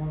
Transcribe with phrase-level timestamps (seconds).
[0.00, 0.06] Yeah.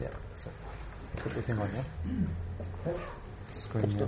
[0.00, 0.50] Yeah, so.
[1.16, 2.92] Put the thing on, yeah?
[3.52, 4.06] Screen, yeah.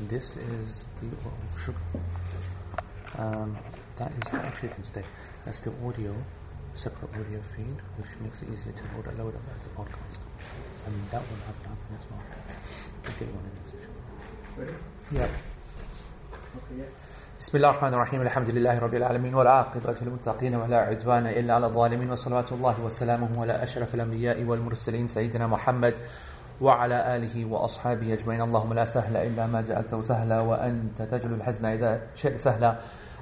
[0.00, 1.78] This is the oh, sugar.
[3.18, 3.56] Um,
[3.96, 5.04] that is, actually you can stay.
[5.44, 6.14] That's the audio,
[6.74, 10.18] separate audio feed, which makes it easier to load, load up as the podcast.
[10.86, 12.20] And that will have nothing as well.
[13.04, 13.94] We'll get you on the next session.
[14.56, 14.72] Ready?
[15.12, 15.28] Yeah.
[16.56, 16.92] Okay, yeah.
[17.40, 22.10] بسم الله الرحمن الرحيم الحمد لله رب العالمين والعاقبة للمتقين ولا عدوان إلا على الظالمين
[22.10, 25.94] وصلوات الله وسلامه على أشرف الأنبياء والمرسلين سيدنا محمد
[26.61, 32.01] وعلى آله وأصحابه أجمعين اللهم لا سهل إلا ما جعلته سهلا وأنت تجعل الحزن إذا
[32.15, 32.75] شئت سهلا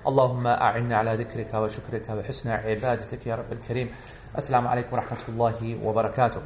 [0.08, 3.90] اللهم أعنا على ذكرك وشكرك وحسن عبادتك يا رب الكريم
[4.38, 6.42] السلام عليكم ورحمة الله وبركاته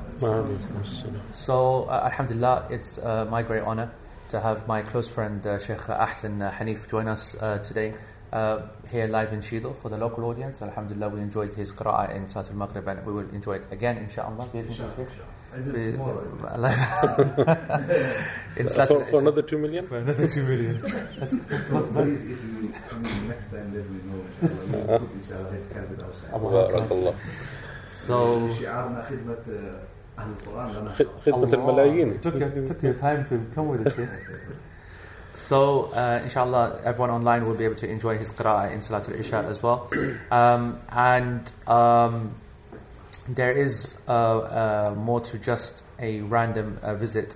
[1.33, 3.91] So, uh, Alhamdulillah, it's uh, my great honor
[4.29, 7.93] to have my close friend uh, Sheikh Ahsan uh, Hanif join us uh, today
[8.31, 10.61] uh, here live in Shidal for the local audience.
[10.61, 13.97] Alhamdulillah, we enjoyed his qira'ah in Salat al Maghrib and we will enjoy it again,
[13.97, 14.47] inshallah.
[14.53, 15.07] Inshallah.
[15.52, 15.54] Sheikh.
[15.54, 16.22] I do it في- tomorrow.
[18.56, 19.86] in Salat for, al for another two million?
[19.86, 20.76] for another two million.
[20.80, 24.20] Please, if you come in next time, let me know.
[24.42, 24.64] Inshallah.
[24.66, 26.30] We will put inshallah it can be outside.
[26.32, 27.14] بارك الله
[28.08, 29.78] So, شعارنا خدمة آه،
[30.18, 31.04] أهل القرآن لا خد- نخشى.
[31.26, 34.08] خدمة Allah, الملايين Took your, took your time to come with it, Sheikh.
[35.34, 39.44] So, uh, inshallah, everyone online will be able to enjoy his qira'ah in Salatul Isha
[39.48, 39.88] as well.
[40.30, 42.34] Um, and um,
[43.27, 47.35] there is uh, uh, more to just a random uh, visit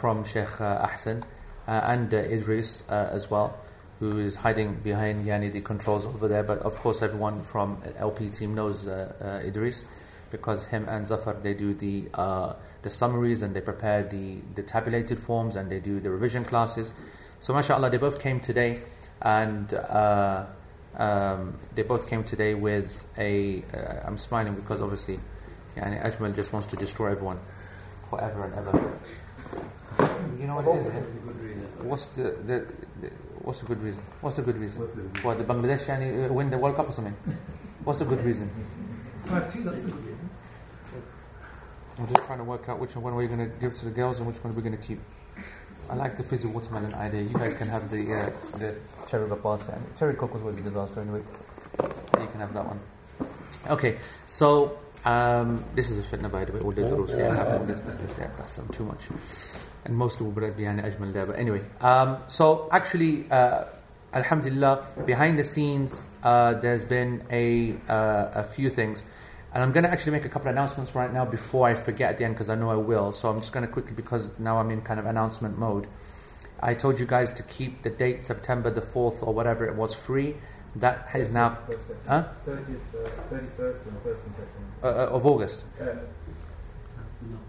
[0.00, 1.22] from Sheikh uh, Ahsan
[1.66, 3.58] and Idris as well,
[4.00, 6.42] who is hiding behind Yani the controls over there.
[6.42, 9.84] But of course, everyone from LP team knows uh, uh, Idris
[10.30, 14.62] because him and Zafar they do the uh, the summaries and they prepare the the
[14.62, 16.92] tabulated forms and they do the revision classes.
[17.40, 18.82] So, mashallah, they both came today
[19.22, 19.72] and.
[20.98, 23.62] Um, they both came today with a.
[23.72, 25.20] Uh, I'm smiling because obviously,
[25.76, 27.38] yani Ajmal just wants to destroy everyone
[28.10, 28.98] forever and ever.
[30.40, 31.84] You know what it is?
[31.84, 33.10] What's the, the, the
[33.42, 34.02] what's the good reason?
[34.20, 34.82] What's the good reason?
[34.82, 35.24] What's the reason?
[35.24, 37.16] What the Bangladesh yani, uh, win the World Cup or something?
[37.84, 38.50] What's the good reason?
[39.24, 40.30] Five two, that's the good reason.
[41.98, 44.18] I'm just trying to work out which one we're going to give to the girls
[44.18, 45.00] and which one we're going to keep.
[45.90, 47.22] I like the fizzy watermelon idea.
[47.22, 48.76] You guys can have the uh, the
[49.08, 49.24] cherry.
[49.24, 51.22] And cherry coke was a disaster anyway.
[52.20, 52.80] You can have that one.
[53.68, 56.60] Okay, so um, this is a fitna by the way.
[56.60, 58.30] All the durus here have all this business here.
[58.36, 59.00] That's um, too much.
[59.84, 61.24] And most of it behind the Ajmal there.
[61.24, 63.64] But anyway, um, so actually, uh,
[64.12, 69.04] Alhamdulillah, behind the scenes, uh, there's been a uh, a few things.
[69.54, 72.10] And I'm going to actually make a couple of announcements right now before I forget
[72.10, 73.12] at the end because I know I will.
[73.12, 75.86] So I'm just going to quickly, because now I'm in kind of announcement mode.
[76.60, 79.94] I told you guys to keep the date September the 4th or whatever it was
[79.94, 80.36] free.
[80.76, 81.56] That is now
[82.06, 82.24] Huh?
[82.46, 84.82] 30th, uh, 31st and 1st and 2nd.
[84.82, 85.64] uh, uh, of August.
[85.80, 85.84] Uh,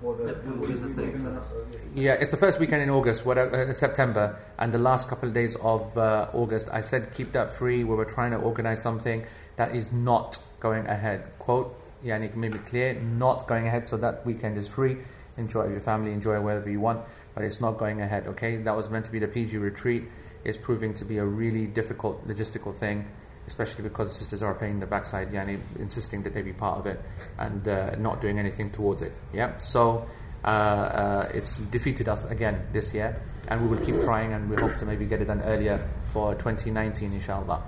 [0.01, 1.11] or the, the we- we- we're 31st.
[1.23, 4.79] gonna have- uh, Yeah, it's the first weekend in August, whatever, uh, September, and the
[4.79, 6.69] last couple of days of uh, August.
[6.71, 7.83] I said keep that free.
[7.83, 9.25] We were trying to organize something
[9.57, 11.23] that is not going ahead.
[11.39, 13.87] Quote, it made it clear, not going ahead.
[13.87, 14.97] So that weekend is free.
[15.37, 17.01] Enjoy your family, enjoy wherever you want,
[17.33, 18.27] but it's not going ahead.
[18.27, 20.03] Okay, that was meant to be the PG retreat.
[20.43, 23.05] It's proving to be a really difficult logistical thing,
[23.47, 26.85] especially because the sisters are paying the backside, yani insisting that they be part of
[26.87, 27.01] it
[27.37, 29.13] and uh, not doing anything towards it.
[29.33, 30.07] Yeah, so
[30.43, 34.55] uh, uh, it's defeated us again this year, and we will keep trying, and we
[34.55, 37.61] hope to maybe get it done earlier for 2019, inshallah.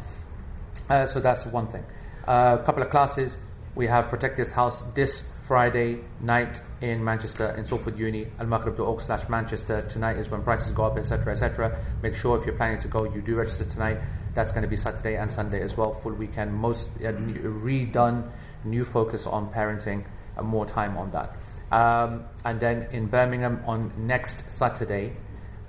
[0.90, 1.84] Uh, so that's one thing.
[2.26, 3.38] A couple of classes.
[3.74, 9.30] We have Protect This House this Friday night in Manchester, in Salford Uni, al-maghrib.org slash
[9.30, 9.82] Manchester.
[9.88, 11.80] Tonight is when prices go up, etc., etc.
[12.04, 13.98] Make sure if you're planning to go, you do register tonight.
[14.34, 16.54] That's going to be Saturday and Sunday as well, full weekend.
[16.54, 18.30] Most uh, redone,
[18.66, 20.04] new focus on parenting,
[20.36, 21.38] and more time on that.
[21.72, 25.16] Um, and then in Birmingham on next Saturday,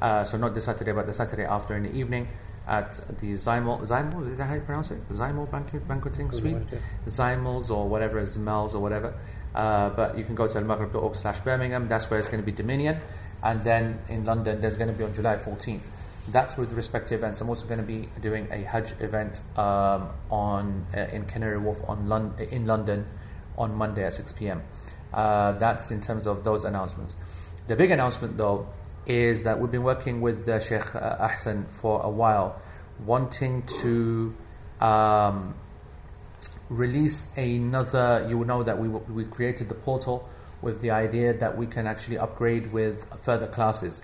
[0.00, 2.26] uh, so not this Saturday, but the Saturday after in the evening
[2.66, 5.08] at the Zymel, Zymel, is that how you pronounce it?
[5.08, 6.56] Zymel banquet, banqueting suite?
[7.06, 9.14] Zymels or whatever, Zmels or whatever.
[9.54, 12.52] Uh, but you can go to almaghrib.org slash Birmingham, that's where it's going to be
[12.52, 13.00] Dominion.
[13.42, 15.82] And then in London, there's going to be on July 14th.
[16.28, 17.40] That's with respective events.
[17.40, 21.80] I'm also going to be doing a Hajj event um, on uh, in Canary Wharf
[21.88, 23.06] on Lon- in London
[23.58, 24.62] on Monday at 6 p.m.
[25.12, 27.16] Uh, that's in terms of those announcements.
[27.66, 28.68] The big announcement, though,
[29.06, 32.60] is that we've been working with uh, Sheikh uh, Ahsan for a while,
[33.04, 34.34] wanting to
[34.80, 35.54] um,
[36.68, 38.26] release another.
[38.28, 40.28] You will know that we, we created the portal
[40.60, 44.02] with the idea that we can actually upgrade with further classes.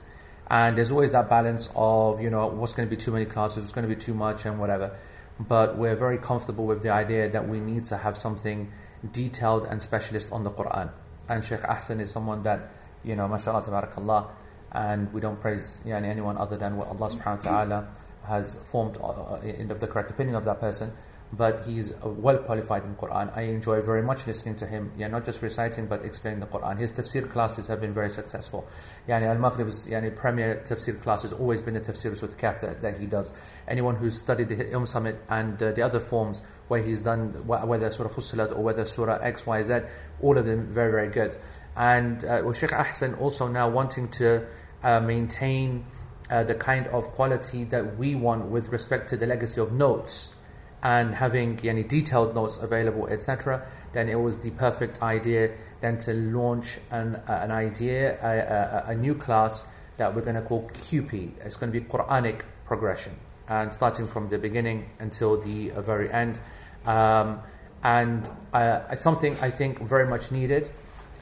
[0.50, 3.62] And there's always that balance of, you know, what's going to be too many classes,
[3.62, 4.97] what's going to be too much, and whatever.
[5.39, 8.73] But we're very comfortable with the idea that we need to have something
[9.12, 10.91] detailed and specialist on the Quran.
[11.29, 12.71] And Sheikh Ahsan is someone that,
[13.05, 14.27] you know, mashallah, tabarakallah,
[14.73, 17.88] and we don't praise yani, anyone other than what Allah subhanahu wa ta'ala
[18.25, 20.93] has formed uh, in the correct opinion of that person
[21.32, 23.37] but he's well qualified in Quran.
[23.37, 26.79] I enjoy very much listening to him, yeah, not just reciting but explaining the Quran.
[26.79, 28.67] His tafsir classes have been very successful.
[29.06, 32.81] Yani Al Maghrib's yani premier tafsir class has always been the tafsir with Kaf that,
[32.81, 33.32] that he does.
[33.67, 37.91] Anyone who's studied the Umm Summit and uh, the other forms where he's done, whether
[37.91, 39.81] Surah Fussilat or whether Surah X, Y, Z,
[40.23, 41.37] all of them very, very good.
[41.76, 44.47] And uh, Sheikh Ahsan also now wanting to
[44.82, 45.84] uh, maintain
[46.30, 50.34] uh, the kind of quality that we want with respect to the legacy of notes
[50.82, 56.12] and having any detailed notes available, etc., then it was the perfect idea then to
[56.12, 60.69] launch an, uh, an idea, a, a, a, new class that we're going to call
[60.75, 61.30] QP.
[61.44, 63.12] It's going to be Quranic progression,
[63.48, 66.38] and starting from the beginning until the uh, very end.
[66.84, 67.40] Um,
[67.82, 70.69] and uh, it's something I think very much needed.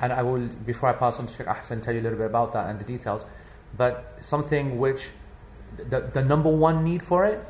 [0.01, 2.27] And I will, before I pass on to Sheikh Ahsan, tell you a little bit
[2.27, 3.25] about that and the details.
[3.77, 5.09] But something which
[5.77, 7.45] the, the number one need for it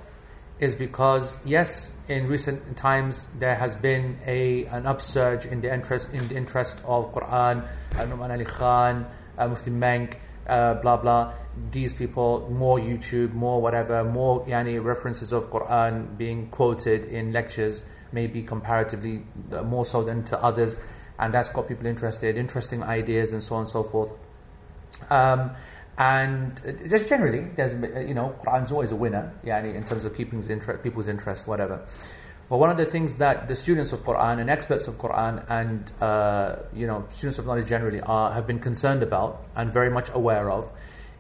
[0.59, 6.13] is because yes, in recent times there has been a an upsurge in the interest
[6.13, 9.07] in the interest of Quran, Nouman Ali Khan,
[9.37, 10.19] uh, Mufti Menk,
[10.49, 11.33] uh, blah blah.
[11.73, 17.85] These people, more YouTube, more whatever, more yani references of Quran being quoted in lectures,
[18.13, 20.79] maybe comparatively uh, more so than to others,
[21.19, 24.11] and that's got people interested, interesting ideas, and so on and so forth.
[25.11, 25.51] Um,
[25.99, 26.61] and
[26.91, 27.73] just generally, there's
[28.07, 30.43] you know, Quran's always a winner, yani, in terms of keeping
[30.83, 31.87] people's interest, whatever.
[32.49, 35.91] But one of the things that the students of Quran and experts of Quran and
[36.01, 40.11] uh, you know students of knowledge generally are have been concerned about and very much
[40.15, 40.71] aware of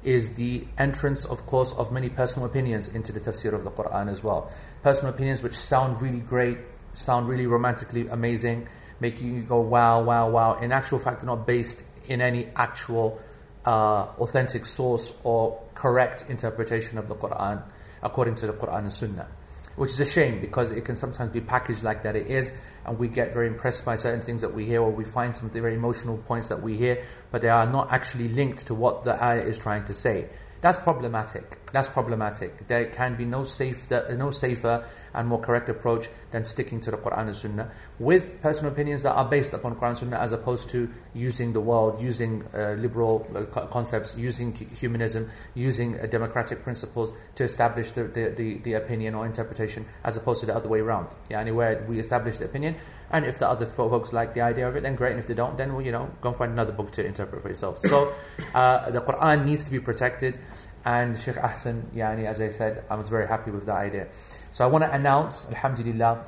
[0.04, 4.08] is the entrance, of course, of many personal opinions into the tafsir of the Quran
[4.08, 4.52] as well.
[4.84, 6.58] Personal opinions which sound really great,
[6.94, 8.68] sound really romantically amazing,
[9.00, 10.54] making you go wow, wow, wow.
[10.58, 13.20] In actual fact, they're not based in any actual
[13.66, 17.62] uh, authentic source or correct interpretation of the Quran
[18.02, 19.28] according to the Quran and Sunnah.
[19.74, 22.50] Which is a shame because it can sometimes be packaged like that it is,
[22.86, 25.50] and we get very impressed by certain things that we hear, or we find some
[25.50, 29.22] very emotional points that we hear, but they are not actually linked to what the
[29.22, 30.28] ayah is trying to say.
[30.62, 31.58] That's problematic.
[31.72, 32.66] That's problematic.
[32.68, 34.84] There can be no no safer
[35.14, 39.12] and more correct approach than sticking to the Quran and Sunnah with personal opinions that
[39.12, 43.66] are based upon Quran Sunnah as opposed to using the world, using uh, liberal uh,
[43.66, 49.24] concepts, using humanism, using uh, democratic principles to establish the, the, the, the, opinion or
[49.24, 51.08] interpretation as opposed to the other way around.
[51.30, 52.76] Yeah, anywhere we establish the opinion
[53.10, 55.12] and if the other folks like the idea of it, then great.
[55.12, 57.42] And if they don't, then well, you know, go and find another book to interpret
[57.42, 57.78] for yourself.
[57.78, 58.12] So,
[58.54, 60.38] uh, the Quran needs to be protected.
[60.84, 64.06] And Sheikh Ahsan, yani, as I said, I was very happy with that idea.
[64.52, 66.24] So I want to announce, Alhamdulillah,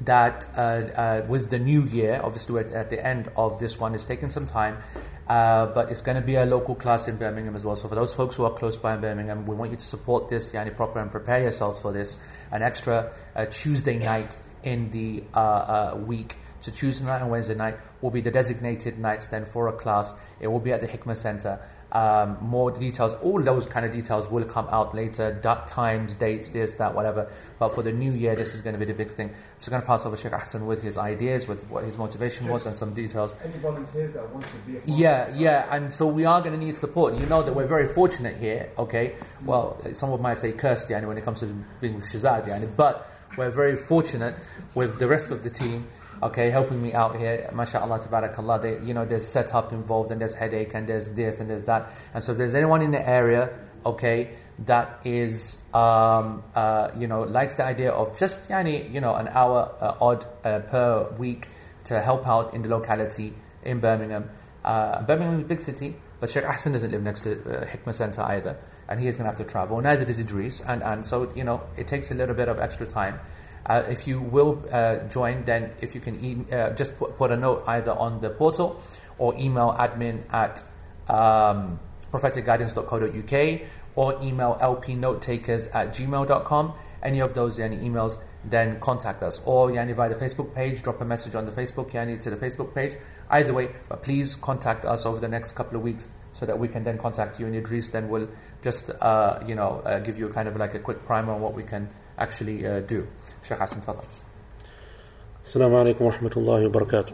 [0.00, 4.04] that uh, uh, with the new year, obviously at the end of this one, it's
[4.04, 4.78] taken some time,
[5.28, 7.76] uh, but it's going to be a local class in Birmingham as well.
[7.76, 10.28] So for those folks who are close by in Birmingham, we want you to support
[10.28, 12.22] this, yani proper, and prepare yourselves for this.
[12.50, 16.36] An extra uh, Tuesday night in the uh, uh, week.
[16.60, 20.18] So Tuesday night and Wednesday night will be the designated nights then for a class.
[20.40, 21.60] It will be at the Hikmah Center.
[21.96, 25.40] Um, more details, all those kind of details will come out later.
[25.66, 27.26] times, dates, this, that, whatever.
[27.58, 29.30] But for the new year, this is going to be the big thing.
[29.60, 32.48] So I'm going to pass over Sheikh Ahsan with his ideas, with what his motivation
[32.48, 33.34] was, and some details.
[33.42, 36.62] Any volunteers that want to be a Yeah, yeah, and so we are going to
[36.62, 37.14] need support.
[37.18, 38.68] You know that we're very fortunate here.
[38.76, 39.14] Okay,
[39.46, 41.46] well, someone might say cursed, yani, when it comes to
[41.80, 44.34] being with Shazad, yani, but we're very fortunate
[44.74, 45.88] with the rest of the team
[46.22, 47.48] okay, helping me out here.
[47.52, 48.62] MashaAllah, tabarakallah.
[48.62, 51.90] They, you know, there's setup involved and there's headache and there's this and there's that.
[52.14, 53.50] And so if there's anyone in the area,
[53.84, 54.30] okay,
[54.60, 59.28] that is, um, uh, you know, likes the idea of just, yani, you know, an
[59.28, 61.48] hour uh, odd uh, per week
[61.84, 64.30] to help out in the locality in Birmingham.
[64.64, 67.94] Uh, Birmingham is a big city, but Sheikh Ahsan doesn't live next to uh, Hikmah
[67.94, 68.56] Center either.
[68.88, 69.80] And he is going to have to travel.
[69.80, 70.60] Neither does Idris.
[70.62, 73.20] And, and so, you know, it takes a little bit of extra time.
[73.68, 77.32] Uh, if you will uh, join, then if you can e- uh, just put, put,
[77.32, 78.80] a note either on the portal
[79.18, 80.62] or email admin at
[81.08, 81.80] um,
[82.12, 83.60] propheticguidance.co.uk
[83.96, 86.74] or email lpnotetakers at gmail.com.
[87.02, 89.40] Any of those any emails, then contact us.
[89.44, 92.36] Or yani, via the Facebook page, drop a message on the Facebook yani, to the
[92.36, 92.96] Facebook page.
[93.28, 96.68] Either way, but please contact us over the next couple of weeks so that we
[96.68, 98.28] can then contact you and Idris then will
[98.62, 101.54] just uh, you know uh, give you kind of like a quick primer on what
[101.54, 103.08] we can actually uh, do.
[103.46, 104.02] Sheikh Hassan, تفضل.
[105.44, 107.12] السلام عليكم ورحمة الله وبركاته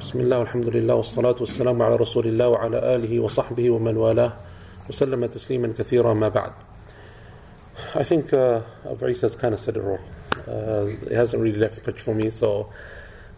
[0.00, 4.32] بسم الله والحمد لله والصلاة والسلام على رسول الله وعلى آله وصحبه ومن والاه
[4.88, 6.52] وسلم تسليما كثيرا ما بعد
[7.94, 10.00] I think uh, Abu Isa has kind of said it all.
[10.48, 12.30] Uh, it hasn't really left much for me.
[12.30, 12.72] So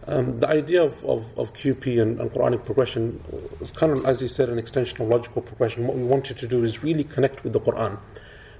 [0.07, 3.21] um, the idea of, of, of QP and, and, Quranic progression
[3.59, 5.85] is kind of, as he said, an extension of logical progression.
[5.85, 7.97] What we wanted to do is really connect with the Quran.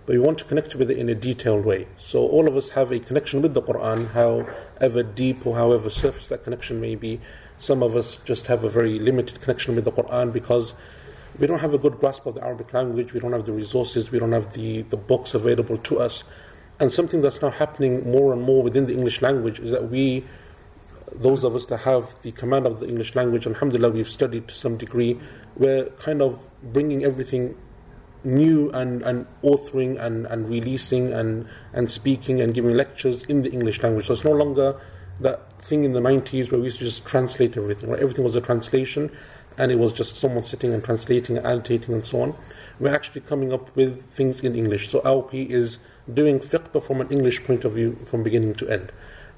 [0.09, 1.85] But we want to connect with it in a detailed way.
[1.99, 6.29] So all of us have a connection with the Quran, however deep or however surface
[6.29, 7.21] that connection may be.
[7.59, 10.73] Some of us just have a very limited connection with the Quran because
[11.37, 14.09] we don't have a good grasp of the Arabic language, we don't have the resources,
[14.09, 16.23] we don't have the, the books available to us.
[16.79, 20.25] And something that's now happening more and more within the English language is that we,
[21.13, 24.55] those of us that have the command of the English language, alhamdulillah, we've studied to
[24.55, 25.19] some degree,
[25.55, 27.55] we're kind of bringing everything
[28.23, 33.51] new and, and authoring and, and releasing and, and speaking and giving lectures in the
[33.51, 34.07] English language.
[34.07, 34.79] So it's no longer
[35.19, 37.99] that thing in the 90s where we used to just translate everything, right?
[37.99, 39.11] Everything was a translation
[39.57, 42.35] and it was just someone sitting and translating and annotating and so on.
[42.79, 44.89] We're actually coming up with things in English.
[44.89, 45.79] So LP is
[46.11, 48.91] doing fiqh from an English point of view from beginning to end.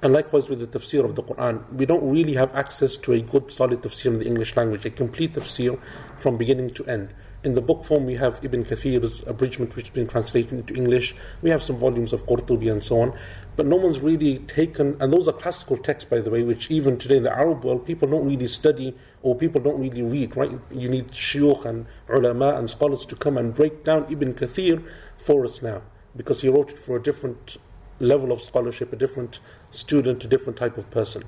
[0.04, 3.22] And likewise with the tafsir of the Quran, we don't really have access to a
[3.22, 5.80] good solid tafsir in the English language, a complete tafsir
[6.18, 7.14] from beginning to end.
[7.44, 11.16] In the book form, we have Ibn Kathir's abridgment, which has been translated into English.
[11.42, 13.18] We have some volumes of Qurtubi and so on.
[13.56, 17.00] But no one's really taken, and those are classical texts, by the way, which even
[17.00, 20.52] today in the Arab world, people don't really study or people don't really read, right?
[20.70, 24.84] You need shuyukh and ulama and scholars to come and break down Ibn Kathir
[25.18, 25.82] for us now,
[26.16, 27.58] because he wrote it for a different
[28.00, 29.40] level of scholarship, a different
[29.72, 31.24] student, a different type of person.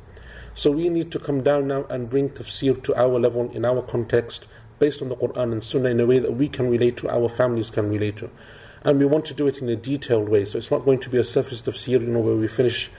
[0.54, 3.82] So we need to come down now and bring tafsir to our level in our
[3.82, 4.46] context
[4.80, 7.30] based on the Quran and Sunnah in a way that we can relate to, our
[7.30, 8.30] families can relate to.
[8.84, 10.46] And we want to do it in a detailed way.
[10.46, 12.90] So it's not going to be a surface tafsir, you know, where we finish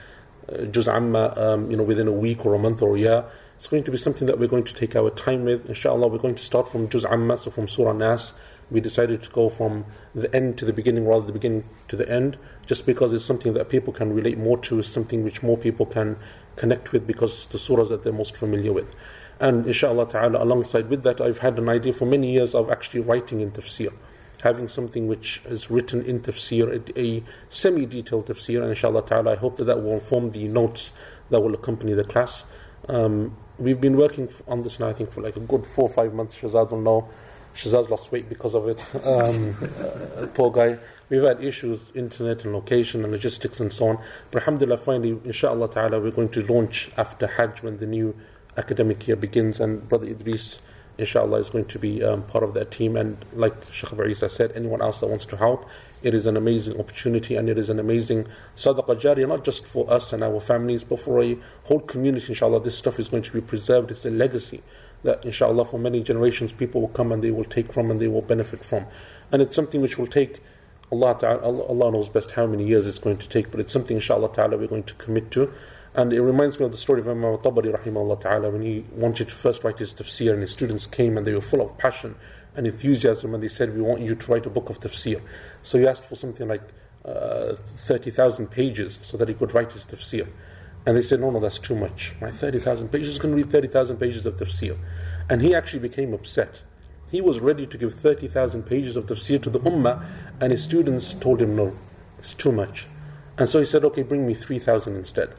[0.50, 3.24] uh, Juz Amma, um, you know, within a week or a month or a year.
[3.56, 5.68] It's going to be something that we're going to take our time with.
[5.68, 8.32] Inshallah, we're going to start from Juz Amma, so from Surah Nas.
[8.70, 11.96] We decided to go from the end to the beginning rather than the beginning to
[11.96, 15.56] the end, just because it's something that people can relate more to, something which more
[15.56, 16.16] people can
[16.56, 18.94] connect with because it's the surahs that they're most familiar with.
[19.40, 23.00] And inshallah ta'ala, alongside with that, I've had an idea for many years of actually
[23.00, 23.92] writing in tafsir.
[24.42, 29.36] Having something which is written in tafsir, a, semi detailed tafsir, and inshallah ta'ala, I
[29.36, 30.92] hope that that will form the notes
[31.30, 32.44] that will accompany the class.
[32.88, 35.92] Um, we've been working on this now, I think, for like a good four or
[35.92, 36.36] five months.
[36.36, 37.08] Shazad will know.
[37.54, 38.84] Shazad's lost weight because of it.
[39.06, 39.56] Um,
[40.16, 40.78] uh, poor guy.
[41.08, 43.98] We've had issues, internet and location and logistics and so on.
[44.30, 48.16] But alhamdulillah, finally, inshallah ta'ala, we're going to launch after Hajj when the new
[48.56, 50.58] academic year begins, and Brother Idris,
[50.98, 52.96] inshallah, is going to be um, part of that team.
[52.96, 55.68] And like Sheikh Isa said, anyone else that wants to help,
[56.02, 59.90] it is an amazing opportunity and it is an amazing sadaqah jariyah, not just for
[59.90, 62.62] us and our families, but for a whole community, inshallah.
[62.62, 63.90] This stuff is going to be preserved.
[63.90, 64.62] It's a legacy
[65.02, 68.08] that, inshallah, for many generations, people will come and they will take from and they
[68.08, 68.86] will benefit from.
[69.32, 70.40] And it's something which will take.
[70.92, 74.32] Allah, Allah knows best how many years it's going to take, but it's something, inshallah
[74.34, 75.52] ta'ala, we're going to commit to.
[75.94, 79.28] And it reminds me of the story of Imam Tabari rahimahullah ta'ala when he wanted
[79.28, 82.16] to first write his tafsir and his students came and they were full of passion
[82.56, 85.20] and enthusiasm and they said, we want you to write a book of tafsir.
[85.62, 86.62] So he asked for something like
[87.04, 90.26] uh, 30,000 pages so that he could write his tafsir.
[90.84, 92.14] And they said, no, no, that's too much.
[92.20, 94.76] My 30,000 pages, going to read 30,000 pages of tafsir.
[95.30, 96.62] And he actually became upset.
[97.10, 100.04] He was ready to give 30,000 pages of tafsir to the ummah
[100.40, 101.76] and his students told him, no,
[102.18, 102.88] it's too much.
[103.38, 105.30] And so he said, okay, bring me 3,000 instead.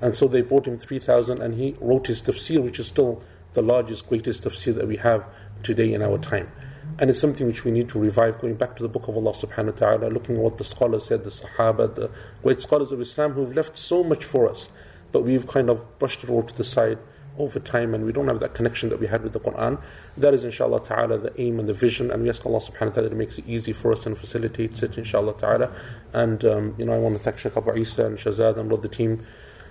[0.00, 3.62] And so they bought him 3,000 and he wrote his tafsir, which is still the
[3.62, 5.26] largest, greatest tafsir that we have
[5.62, 6.50] today in our time.
[6.98, 9.32] And it's something which we need to revive, going back to the book of Allah
[9.32, 12.10] subhanahu wa ta'ala, looking at what the scholars said, the Sahaba, the
[12.42, 14.68] great scholars of Islam who've left so much for us.
[15.12, 16.98] But we've kind of brushed it all to the side
[17.38, 19.80] over time and we don't have that connection that we had with the Quran.
[20.16, 22.94] That is inshallah ta'ala the aim and the vision and we ask Allah subhanahu wa
[22.94, 25.72] ta'ala that makes it easy for us and facilitates it inshallah ta'ala.
[26.12, 28.78] And um, you know I want to thank Sheikh Abu Isa and Shazad and all
[28.78, 29.24] the team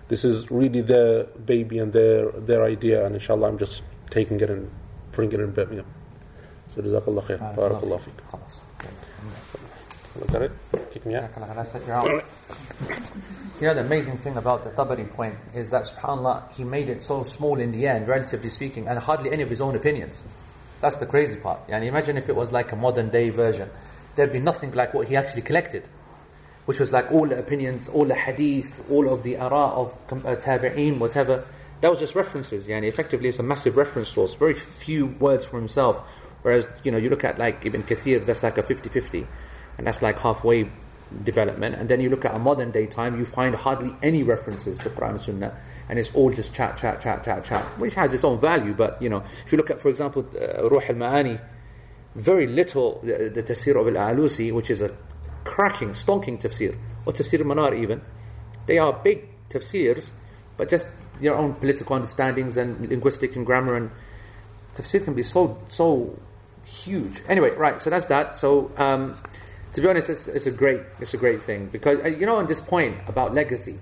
[0.10, 4.50] this is really their baby and their their idea, and inshallah, I'm just taking it
[4.50, 4.70] and
[5.12, 5.86] bringing it in Birmingham.
[6.68, 7.56] So, jazakallah khair.
[7.56, 8.20] Barakallah feek.
[10.20, 10.52] Look at it.
[10.92, 11.30] Kick me out.
[13.62, 17.04] You know, the amazing thing about the Tabari point is that, subhanAllah, he made it
[17.04, 20.24] so small in the end, relatively speaking, and hardly any of his own opinions.
[20.82, 21.60] That's the crazy part.
[21.68, 23.70] And imagine if it was like a modern day version.
[24.16, 25.88] There'd be nothing like what he actually collected
[26.70, 30.36] which was like all the opinions, all the hadith, all of the ara of uh,
[30.36, 31.44] tabi'een, whatever.
[31.82, 32.68] That was just references.
[32.68, 34.36] Yani effectively, it's a massive reference source.
[34.36, 35.98] Very few words for himself.
[36.44, 39.26] Whereas, you know, you look at like Ibn Kathir, that's like a 50-50.
[39.80, 40.70] And that's like halfway
[41.24, 41.74] development.
[41.74, 44.92] And then you look at a modern day time, you find hardly any references to
[44.92, 45.58] Quran and Sunnah.
[45.90, 48.76] And it's all just chat, chat, chat, chat, chat, which has its own value.
[48.76, 51.42] But, you know, if you look at, for example, uh, Ruh al-Ma'ani,
[52.14, 54.96] very little, the, the tafsir of al-Alusi, which is a
[55.44, 58.02] cracking, stonking tafsir, or tafsir al-Manar even,
[58.66, 60.10] they are big tafsirs,
[60.58, 60.88] but just
[61.20, 63.92] your own political understandings and linguistic and grammar and
[64.76, 66.18] tafsir can be so so
[66.66, 67.22] huge.
[67.28, 67.82] Anyway, right.
[67.82, 68.38] So that's that.
[68.38, 69.18] So um,
[69.74, 72.38] to be honest, it's, it's, a great it's a great thing because uh, you know
[72.38, 73.80] on this point about legacy,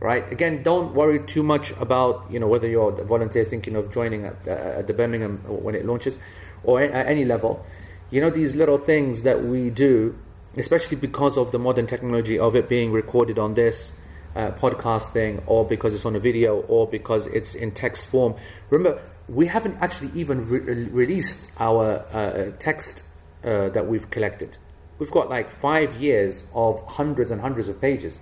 [0.00, 0.30] right?
[0.32, 4.26] Again, don't worry too much about you know whether you're a volunteer thinking of joining
[4.26, 6.18] at, uh, at the Birmingham when it launches,
[6.64, 7.64] or at any level.
[8.10, 10.16] You know these little things that we do,
[10.60, 14.00] especially because of the modern technology of it being recorded on this
[14.36, 18.34] uh, podcast thing, or because it's on a video, or because it's in text form.
[18.70, 23.04] Remember, we haven't actually even re- released our uh, text
[23.44, 24.56] uh, that we've collected.
[24.98, 28.20] We've got like five years of hundreds and hundreds of pages.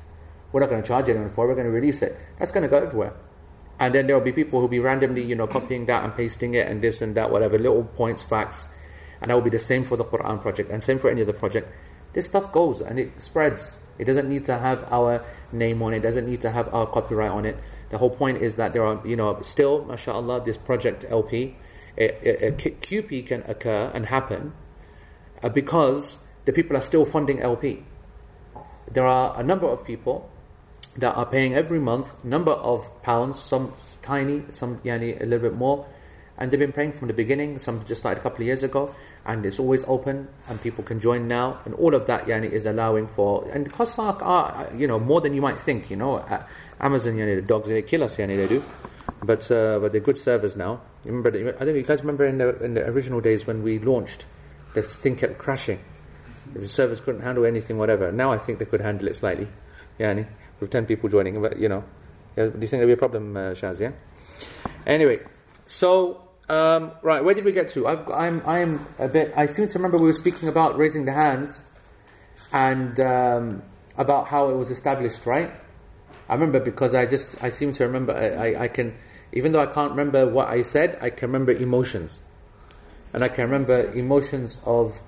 [0.52, 1.49] We're not going to charge anyone for it.
[1.49, 2.16] We're going to release it.
[2.38, 3.14] That's going to go everywhere.
[3.80, 6.54] And then there will be people who'll be randomly, you know, copying that and pasting
[6.54, 8.68] it and this and that, whatever, little points, facts.
[9.21, 11.33] And that will be the same for the Quran project and same for any other
[11.33, 11.68] project.
[12.12, 13.79] This stuff goes and it spreads.
[13.99, 15.99] It doesn't need to have our name on it.
[15.99, 17.57] It doesn't need to have our copyright on it.
[17.91, 21.57] The whole point is that there are, you know, still, mashallah, this project LP,
[21.97, 24.53] a, a, a QP can occur and happen
[25.43, 27.85] uh, because the people are still funding LP.
[28.91, 30.31] There are a number of people
[30.97, 33.73] that are paying every month number of pounds, some
[34.03, 35.87] tiny, some yani, a little bit more,
[36.37, 37.59] and they've been paying from the beginning.
[37.59, 38.95] Some just started a couple of years ago,
[39.27, 42.67] and it's always open, and people can join now, and all of that yani, is
[42.67, 45.91] allowing for and costs are, are you know more than you might think.
[45.91, 46.25] You know,
[46.81, 48.63] Amazon, yani, the dogs they kill us, yani, they do,
[49.23, 50.81] but uh, but they're good servers now.
[51.05, 51.75] Remember, I don't know.
[51.75, 54.25] You guys remember in the in the original days when we launched,
[54.75, 55.81] the thing kept crashing.
[56.55, 58.11] The servers couldn't handle anything, whatever.
[58.11, 59.49] Now I think they could handle it slightly.
[59.99, 60.26] Yani,
[60.61, 61.85] with ten people joining, but you know,
[62.37, 63.81] do you think there'll be a problem, uh, Shaz?
[63.81, 63.93] Yeah.
[64.87, 65.19] Anyway,
[65.67, 67.87] so um, right, where did we get to?
[67.87, 69.32] I've, I'm, I'm a bit.
[69.37, 71.65] I seem to remember we were speaking about raising the hands,
[72.52, 73.63] and um,
[73.97, 75.50] about how it was established, right?
[76.28, 78.95] I remember because I just I seem to remember I, I, I, can
[79.32, 82.21] even though I can't remember what I said I can remember emotions
[83.15, 85.00] and I can remember emotions of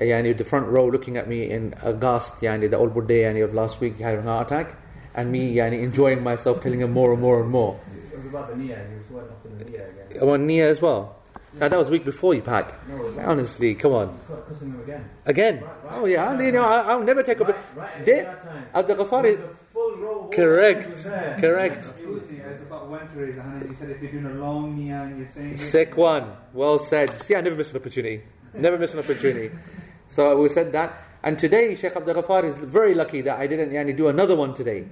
[0.00, 3.54] yani, the front row looking at me in aghast yani, the old birthday yani, of
[3.54, 4.76] last week had a heart attack
[5.14, 7.80] and me yani, enjoying myself telling him more and more and more
[8.26, 11.16] was about the Nia you were off in the Nia again about Nia as well
[11.58, 12.74] now, that was week before you pack.
[12.86, 14.18] No, Honestly, come on.
[14.46, 15.08] cussing him again.
[15.24, 15.54] Again?
[15.62, 15.94] Right, right.
[15.94, 17.44] Oh yeah, I, you know, I, I'll never take a.
[17.44, 18.66] Right, right, They- at that time.
[18.74, 21.36] Abdul Ghaffar When is the full row walked correct, was there.
[21.40, 21.94] correct.
[21.98, 25.02] Tuesday, was about when to raise a you said if you're doing a long nia
[25.02, 26.30] and you're saying it- Sick one.
[26.52, 27.08] Well said.
[27.22, 28.22] See, I never miss an opportunity.
[28.52, 29.50] Never miss an opportunity.
[30.08, 30.94] So we said that.
[31.24, 34.54] And today, Sheikh Abdul Ghaffar is very lucky that I didn't yani, do another one
[34.54, 34.86] today.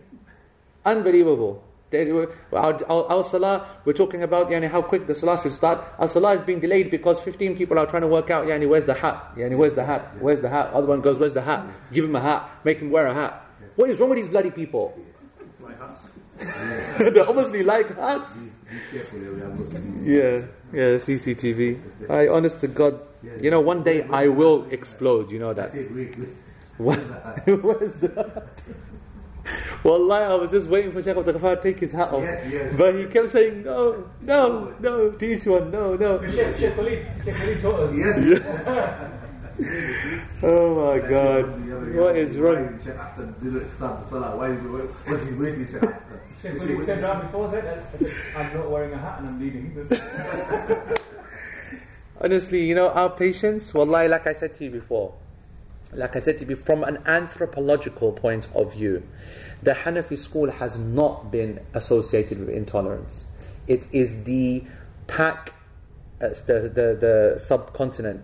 [0.84, 1.62] Unbelievable.
[1.92, 5.84] Our, our, our salah, we're talking about yani, how quick the salah should start.
[5.98, 8.84] Our salah is being delayed because 15 people are trying to work out yani, where's
[8.84, 9.36] the hat?
[9.36, 10.16] Yani, where's the hat?
[10.20, 10.72] Where's the hat?
[10.72, 11.64] Other one goes, where's the hat?
[11.92, 12.48] Give him a hat.
[12.64, 13.46] Make him wear a hat.
[13.76, 14.98] What is wrong with these bloody people?
[16.98, 18.42] they obviously like hats.
[18.42, 18.50] Be
[18.98, 20.42] careful, there we have lots of Yeah,
[20.72, 22.10] yeah, CCTV.
[22.10, 23.00] I, honest to God,
[23.40, 25.30] you know, one day I will explode.
[25.30, 25.70] You know that.
[25.70, 26.16] Say, wait,
[26.78, 26.98] wait.
[29.44, 29.52] What?
[29.52, 29.84] Where's?
[29.84, 32.22] Wallahi, I was just waiting for Sheikh Abdul Ghaffar to take his hat off.
[32.22, 32.72] Yeah, yeah.
[32.76, 36.20] But he kept saying, no, no, no, to each one, no, no.
[36.30, 37.94] Sheikh Sheikh Khalid, Sheikh Khalid taught us.
[37.94, 39.10] Yeah.
[40.42, 41.44] Oh my God.
[41.94, 42.76] What is wrong?
[42.84, 44.36] Sheikh Hassan didn't start the salah.
[44.36, 46.18] Why why- was he waiting, Sheikh Hassan?
[46.42, 47.64] Sheikh You see, Khalid was said he- that before, said.
[47.64, 49.72] I said, I'm not wearing a hat and I'm leading.
[49.76, 50.02] This.
[52.20, 55.14] Honestly, you know, our patience, wallahi, like I said to you before,
[55.96, 59.02] like I said to you, from an anthropological point of view,
[59.62, 63.24] the Hanafi school has not been associated with intolerance.
[63.66, 64.64] It is the
[65.06, 65.54] pack,
[66.20, 68.22] uh, the, the, the subcontinent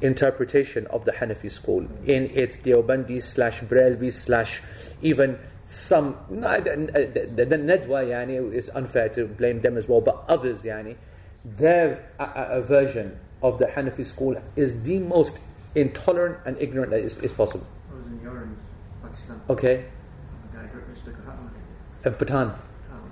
[0.00, 4.62] interpretation of the Hanafi school in its Deobandi slash Brelvi slash
[5.02, 10.00] even some, no, the, the, the Nadwa, yani, it's unfair to blame them as well,
[10.00, 10.96] but others, yani,
[11.44, 15.40] their uh, uh, version of the Hanafi school is the most
[15.74, 17.66] intolerant and ignorant that is, is possible.
[17.90, 18.54] I was in Yoran,
[19.02, 19.40] Pakistan.
[19.50, 19.84] Okay?
[20.52, 21.60] A guy hurt me, stuck a hat on me.
[22.04, 22.52] And Patan,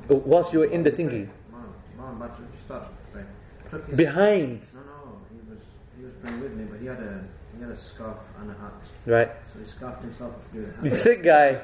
[0.09, 1.67] Oh, whilst you were in the thingy, Man,
[1.99, 2.87] man, but just start.
[3.15, 3.25] Like,
[3.69, 5.59] took his, behind, no, no, he was
[5.99, 7.25] he was praying with me, but he had a
[7.57, 8.73] he had a scarf and a hat,
[9.07, 9.31] right?
[9.53, 10.97] so he scarfed himself with the The hat.
[11.05, 11.61] sick guy.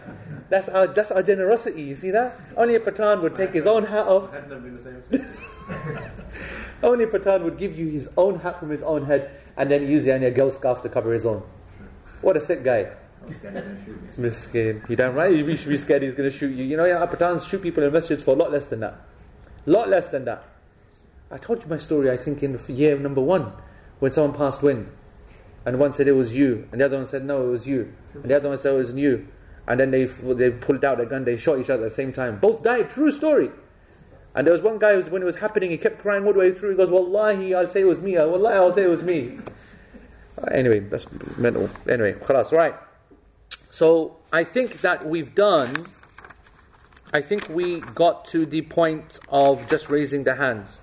[0.48, 1.82] That's our that's our generosity.
[1.82, 2.34] You see that?
[2.56, 4.32] Only a Patan would take his own hat off.
[4.32, 5.02] Has never been the same.
[6.82, 10.04] Only Patan would give you his own hat from his own head and then use
[10.04, 11.42] yani, a girl scarf to cover his own.
[12.20, 12.90] What a sick guy.
[13.24, 14.28] I'm scared they're going to shoot me.
[14.28, 14.88] Miskin.
[14.88, 16.64] You damn right, you should be scared he's going to shoot you.
[16.64, 18.94] You know, yeah, Patans shoot people in masjids for a lot less than that.
[19.66, 20.44] lot less than that.
[21.30, 23.52] I told you my story, I think, in year number one,
[24.00, 24.90] when someone passed wind.
[25.64, 27.92] And one said it was you, and the other one said no, it was you.
[28.14, 29.28] And the other one said it was you.
[29.66, 32.12] And then they, they pulled out a gun, they shot each other at the same
[32.12, 32.38] time.
[32.40, 33.50] Both died, true story.
[34.34, 36.32] And there was one guy, who was, when it was happening, he kept crying all
[36.32, 36.70] the way through.
[36.70, 38.16] He goes, Wallahi, I'll say it was me.
[38.16, 39.38] Wallahi, I'll say it was me.
[40.38, 41.68] Uh, anyway, that's mental.
[41.88, 42.74] Anyway, khalas, right.
[43.70, 45.86] So I think that we've done,
[47.12, 50.80] I think we got to the point of just raising the hands.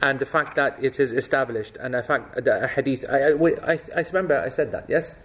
[0.00, 3.72] And the fact that it is established, and the fact that a hadith, I, I,
[3.74, 5.18] I, I remember I said that, yes?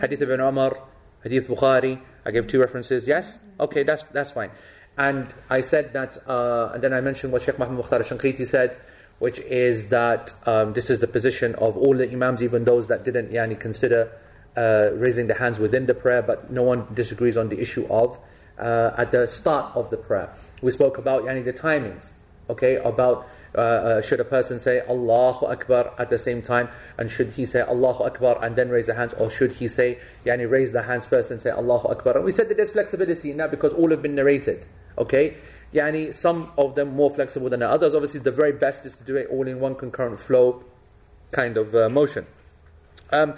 [0.00, 0.76] Hadith ibn Umar,
[1.22, 3.38] Hadith Bukhari, I gave two references, yes?
[3.58, 4.50] Okay, that's, that's fine.
[4.96, 8.76] And I said that, uh, and then I mentioned what Sheikh Muhammad Mukhtar Shanqiti said,
[9.18, 13.04] which is that um, this is the position of all the Imams, even those that
[13.04, 14.10] didn't yani, consider
[14.56, 18.18] uh, raising the hands within the prayer, but no one disagrees on the issue of
[18.58, 20.32] uh, at the start of the prayer.
[20.60, 22.10] We spoke about yani, the timings,
[22.50, 27.10] okay, about uh, uh, should a person say Allahu Akbar at the same time, and
[27.10, 30.50] should he say Allahu Akbar and then raise the hands, or should he say, yani,
[30.50, 32.16] raise the hands first and say Allahu Akbar?
[32.16, 34.64] And we said that there's flexibility in that because all have been narrated,
[34.98, 35.36] okay?
[35.72, 37.94] Yani, some of them more flexible than the others.
[37.94, 40.64] Obviously, the very best is to do it all in one concurrent flow
[41.30, 42.26] kind of uh, motion.
[43.10, 43.34] Um,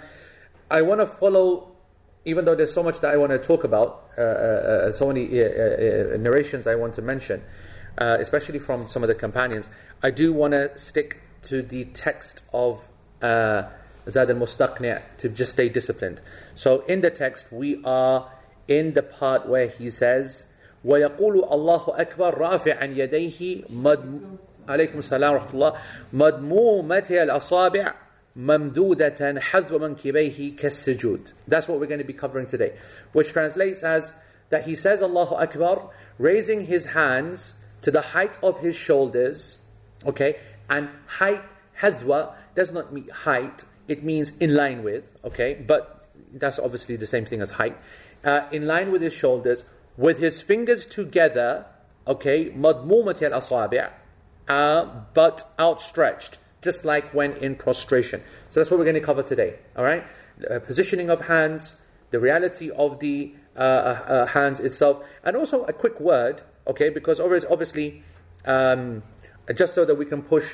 [0.71, 1.73] I want to follow,
[2.25, 5.09] even though there's so much that I want to talk about, uh, uh, uh so
[5.09, 7.43] many uh, uh, narrations I want to mention,
[7.99, 9.69] especially from some of the companions,
[10.03, 12.89] I do want to stick to the text of
[13.23, 16.21] Zad al Mustaqni' to just stay disciplined.
[16.55, 18.31] So in the text, we are
[18.67, 20.47] in the part where he says,
[20.86, 24.22] ويقول الله أكبر رافعا يديه مد
[24.70, 25.74] عليكم السلام ورحمة الله
[26.14, 27.94] مدمومة الأصابع
[28.36, 32.74] ممدودة حذو منكبيه كالسجود That's what we're going to be covering today
[33.12, 34.14] which translates as
[34.50, 39.60] that he says Allahu Akbar raising his hands to the height of his shoulders
[40.06, 40.38] okay
[40.70, 41.42] and height
[41.82, 47.08] hazwa does not mean height it means in line with okay but that's obviously the
[47.08, 47.76] same thing as height
[48.24, 49.64] uh, in line with his shoulders
[49.97, 51.67] with his fingers together
[52.07, 53.91] okay madmumat al-asabi'
[54.49, 58.23] uh, but outstretched just like when in prostration.
[58.49, 59.57] So that's what we're going to cover today.
[59.77, 60.03] All right,
[60.51, 61.77] uh, positioning of hands,
[62.11, 63.65] the reality of the uh, uh,
[64.09, 66.43] uh hands itself, and also a quick word.
[66.67, 68.03] Okay, because obviously,
[68.47, 69.03] um,
[69.55, 70.47] just so that we can push,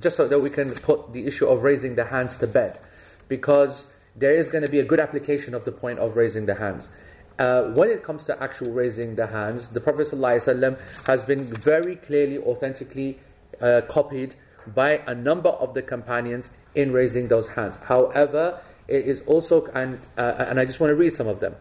[0.00, 2.80] just so that we can put the issue of raising the hands to bed,
[3.28, 6.54] because there is going to be a good application of the point of raising the
[6.54, 6.90] hands.
[7.38, 11.96] Uh, when it comes to actual raising the hands, the Prophet ﷺ has been very
[11.96, 13.18] clearly, authentically
[13.60, 14.34] uh, copied
[14.74, 17.76] by a number of the companions in raising those hands.
[17.76, 21.54] However, it is also, and, uh, and I just want to read some of them.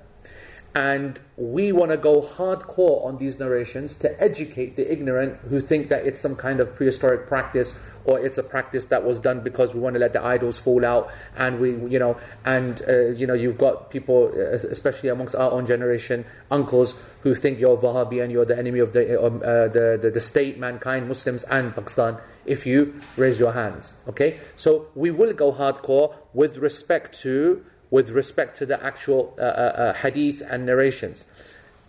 [0.77, 5.89] And we want to go hardcore on these narrations to educate the ignorant who think
[5.89, 9.73] that it's some kind of prehistoric practice or it's a practice that was done because
[9.73, 11.11] we want to let the idols fall out.
[11.35, 15.51] And we, you know, and uh, you know, you've got people, uh, especially amongst our
[15.51, 19.69] own generation, uncles who think you're Wahhabi and you're the enemy of the, um, uh,
[19.69, 23.95] the, the, the state, mankind, Muslims, and Pakistan if you raise your hands.
[24.07, 24.39] Okay?
[24.55, 29.45] So we will go hardcore with respect to with respect to the actual uh, uh,
[29.45, 31.25] uh, hadith and narrations.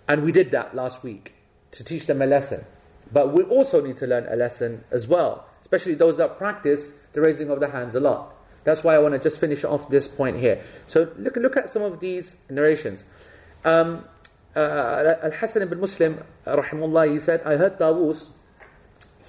[0.06, 1.34] And we did that last week
[1.72, 2.64] to teach them a lesson.
[3.12, 7.20] But we also need to learn a lesson as well, especially those that practice the
[7.20, 8.34] raising of the hands a lot.
[8.64, 10.62] That's why I want to just finish off this point here.
[10.86, 13.04] So look, look at some of these narrations.
[13.64, 14.04] Um,
[14.54, 18.32] uh, Al Hasan ibn Muslim, rahimullah, he said, I heard Tawus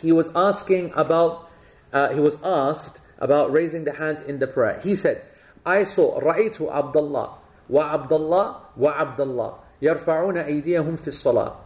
[0.01, 1.49] he was asking about,
[1.91, 4.79] uh, he was asked about raising the hands in the prayer.
[4.81, 5.23] He said,
[5.68, 7.28] I saw رأيت عبد الله
[7.70, 11.64] وعبد الله وعبد الله يرفعون أيديهم في الصلاة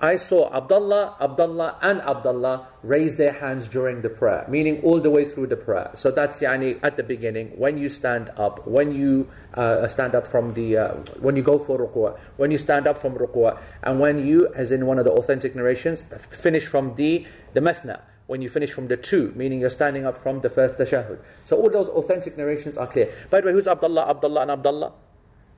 [0.00, 5.08] I saw Abdullah, Abdullah, and Abdullah raise their hands during the prayer, meaning all the
[5.08, 5.92] way through the prayer.
[5.94, 10.26] So that's yani at the beginning, when you stand up, when you uh, stand up
[10.26, 14.00] from the, uh, when you go for ruku', when you stand up from ruku', and
[14.00, 18.43] when you, as in one of the authentic narrations, finish from the, the mathna, when
[18.45, 21.17] you finish from the two, meaning you're standing up from the first tashahud.
[21.45, 23.09] So all those authentic narrations are clear.
[23.31, 24.93] By the way, who's Abdullah, Abdullah, and Abdullah?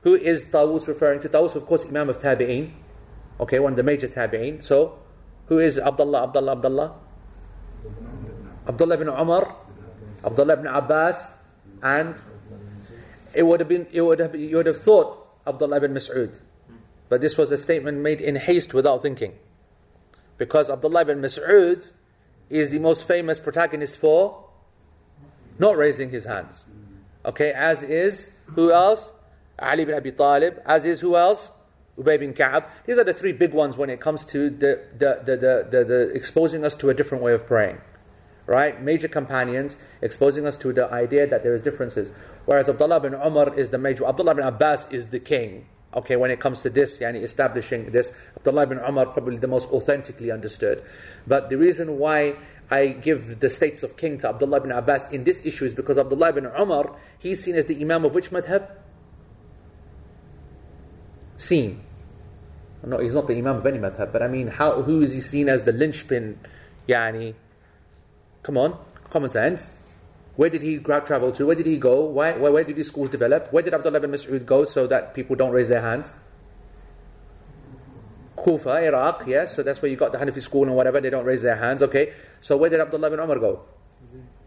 [0.04, 1.30] Who is Tawus referring to?
[1.30, 2.72] Tawus, of course, Imam of Tabi'een
[3.42, 4.64] Okay, one of the major tabi'een.
[4.64, 5.00] So,
[5.48, 6.94] who is Abdullah, Abdullah, Abdullah?
[8.68, 9.56] Abdullah ibn Umar,
[10.24, 11.40] Abdullah ibn Abbas,
[11.82, 12.22] and
[13.34, 16.40] it would have been, it would have, you would have thought Abdullah ibn Mas'ud.
[17.10, 19.34] But this was a statement made in haste without thinking.
[20.38, 21.88] Because Abdullah ibn Mas'ud
[22.52, 24.46] is the most famous protagonist for
[25.58, 26.66] not raising his hands.
[27.26, 29.14] Okay, as is who else?
[29.60, 30.60] Ali bin Abi Talib.
[30.66, 31.52] As is who else?
[31.98, 32.66] Ubay bin Ka'ab.
[32.86, 35.86] These are the three big ones when it comes to the, the, the, the, the,
[35.86, 37.80] the exposing us to a different way of praying.
[38.48, 38.82] Right?
[38.82, 42.12] Major companions exposing us to the idea that there is differences.
[42.46, 45.68] Whereas Abdullah bin Umar is the major, Abdullah bin Abbas is the king.
[45.94, 49.70] Okay, when it comes to this, yani establishing this, Abdullah bin Umar probably the most
[49.72, 50.82] authentically understood.
[51.28, 52.36] But the reason why
[52.70, 55.98] I give the states of king to Abdullah bin Abbas in this issue is because
[55.98, 58.70] Abdullah bin Umar, he's seen as the Imam of which madhab?
[61.36, 61.82] Seen.
[62.86, 65.20] No, he's not the Imam of any madhab, but I mean, how, who is he
[65.20, 66.40] seen as the linchpin?
[66.88, 67.36] Yani,
[68.44, 68.78] come on,
[69.10, 69.72] common sense.
[70.36, 71.48] Where did he travel to?
[71.48, 72.06] Where did he go?
[72.06, 73.52] Why, where, where did these schools develop?
[73.52, 76.14] Where did Abdullah bin Mas'ud go so that people don't raise their hands?
[78.38, 81.26] Kufa, Iraq, yes, so that's where you got the Hanafi school and whatever, they don't
[81.26, 82.14] raise their hands, okay.
[82.40, 83.66] So where did Abdullah bin Umar go?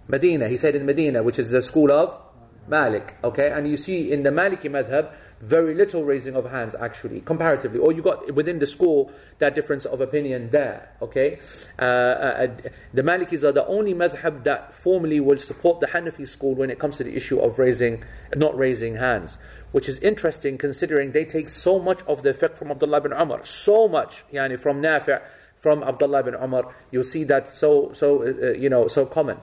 [0.09, 2.20] Medina, he said in Medina, which is the school of
[2.66, 3.51] Malik, okay.
[3.51, 5.12] And you see in the Maliki madhab,
[5.44, 7.78] very little raising of hands actually, comparatively.
[7.78, 11.38] Or you got within the school that difference of opinion there, okay?
[11.78, 12.46] Uh, uh,
[12.92, 16.78] the Malikis are the only madhab that formally will support the Hanafi school when it
[16.78, 18.02] comes to the issue of raising,
[18.35, 19.37] not raising hands.
[19.72, 23.44] Which is interesting considering they take so much of the effect from Abdullah bin Umar,
[23.44, 25.20] so much, yani from Nafi'
[25.57, 26.72] from Abdullah bin Umar.
[26.92, 29.38] You'll see that so, so uh, uh, you know, so common.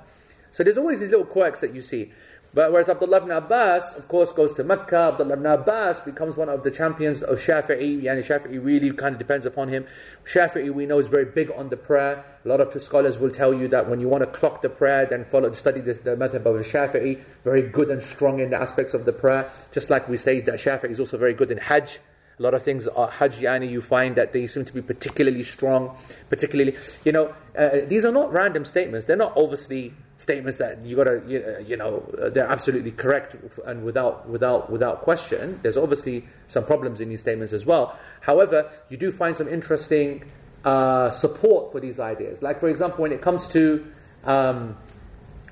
[0.52, 2.12] So there's always these little quirks that you see.
[2.54, 6.50] But whereas Abdullah ibn Abbas, of course, goes to Mecca, Abdullah ibn Abbas becomes one
[6.50, 8.04] of the champions of Shafi'i.
[8.04, 9.86] Yani Shafi'i really kind of depends upon him.
[10.26, 12.26] Shafi'i, we know, is very big on the prayer.
[12.44, 15.06] A lot of scholars will tell you that when you want to clock the prayer,
[15.06, 17.22] then follow, the study the, the method of Shafi'i.
[17.46, 19.50] Very good and strong in the aspects of the prayer.
[19.72, 22.00] Just like we say that Shafi'i is also very good in Hajj.
[22.38, 25.44] A lot of things are Hajj yani, you find that they seem to be particularly
[25.44, 25.96] strong,
[26.28, 29.06] particularly, you know, uh, these are not random statements.
[29.06, 32.92] They're not obviously statements that you got to you, uh, you know uh, they're absolutely
[32.92, 35.60] correct and without without without question.
[35.64, 37.98] There's obviously some problems in these statements as well.
[38.22, 40.24] However you do find some interesting
[40.64, 42.44] uh, support for these ideas.
[42.44, 43.84] Like for example when it comes to
[44.24, 44.78] um,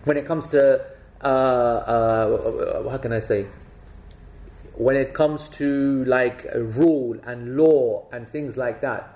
[0.04, 0.86] when it comes to
[1.22, 3.48] uh, uh how can I say?
[4.76, 9.16] When it comes to like rule and law and things like that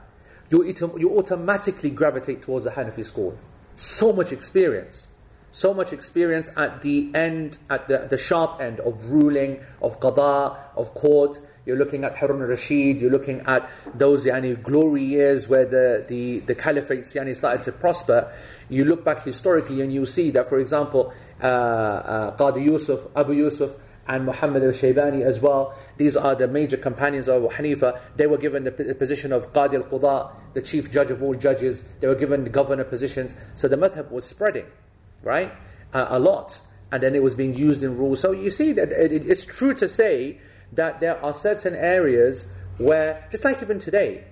[0.50, 0.64] you,
[0.98, 3.38] you automatically gravitate towards the Hanafi school.
[3.76, 5.13] So much experience
[5.54, 10.58] so much experience at the end, at the, the sharp end of ruling, of qada,
[10.76, 11.40] of court.
[11.66, 16.40] You're looking at Harun al-Rashid, you're looking at those yani, glory years where the, the,
[16.40, 18.34] the caliphates yani, started to prosper.
[18.68, 23.34] You look back historically and you see that, for example, uh, uh, Qadi Yusuf, Abu
[23.34, 23.76] Yusuf,
[24.08, 25.78] and Muhammad al-Shaybani as well.
[25.98, 28.00] These are the major companions of Abu Hanifa.
[28.18, 31.84] They were given the position of Qadi al-Quda, the chief judge of all judges.
[32.02, 33.36] They were given the governor positions.
[33.56, 34.66] So the madhab was spreading
[35.24, 35.52] right?
[35.94, 36.60] Uh, a lot.
[36.92, 38.20] And then it was being used in rules.
[38.20, 40.40] So you see that it, it's true to say
[40.74, 44.24] that there are certain areas where, just like even today,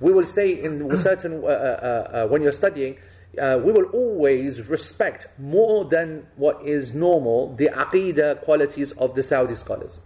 [0.00, 2.96] we will say in certain, uh, uh, uh, when you're studying,
[3.40, 9.22] uh, we will always respect more than what is normal the aqidah qualities of the
[9.22, 10.00] Saudi scholars.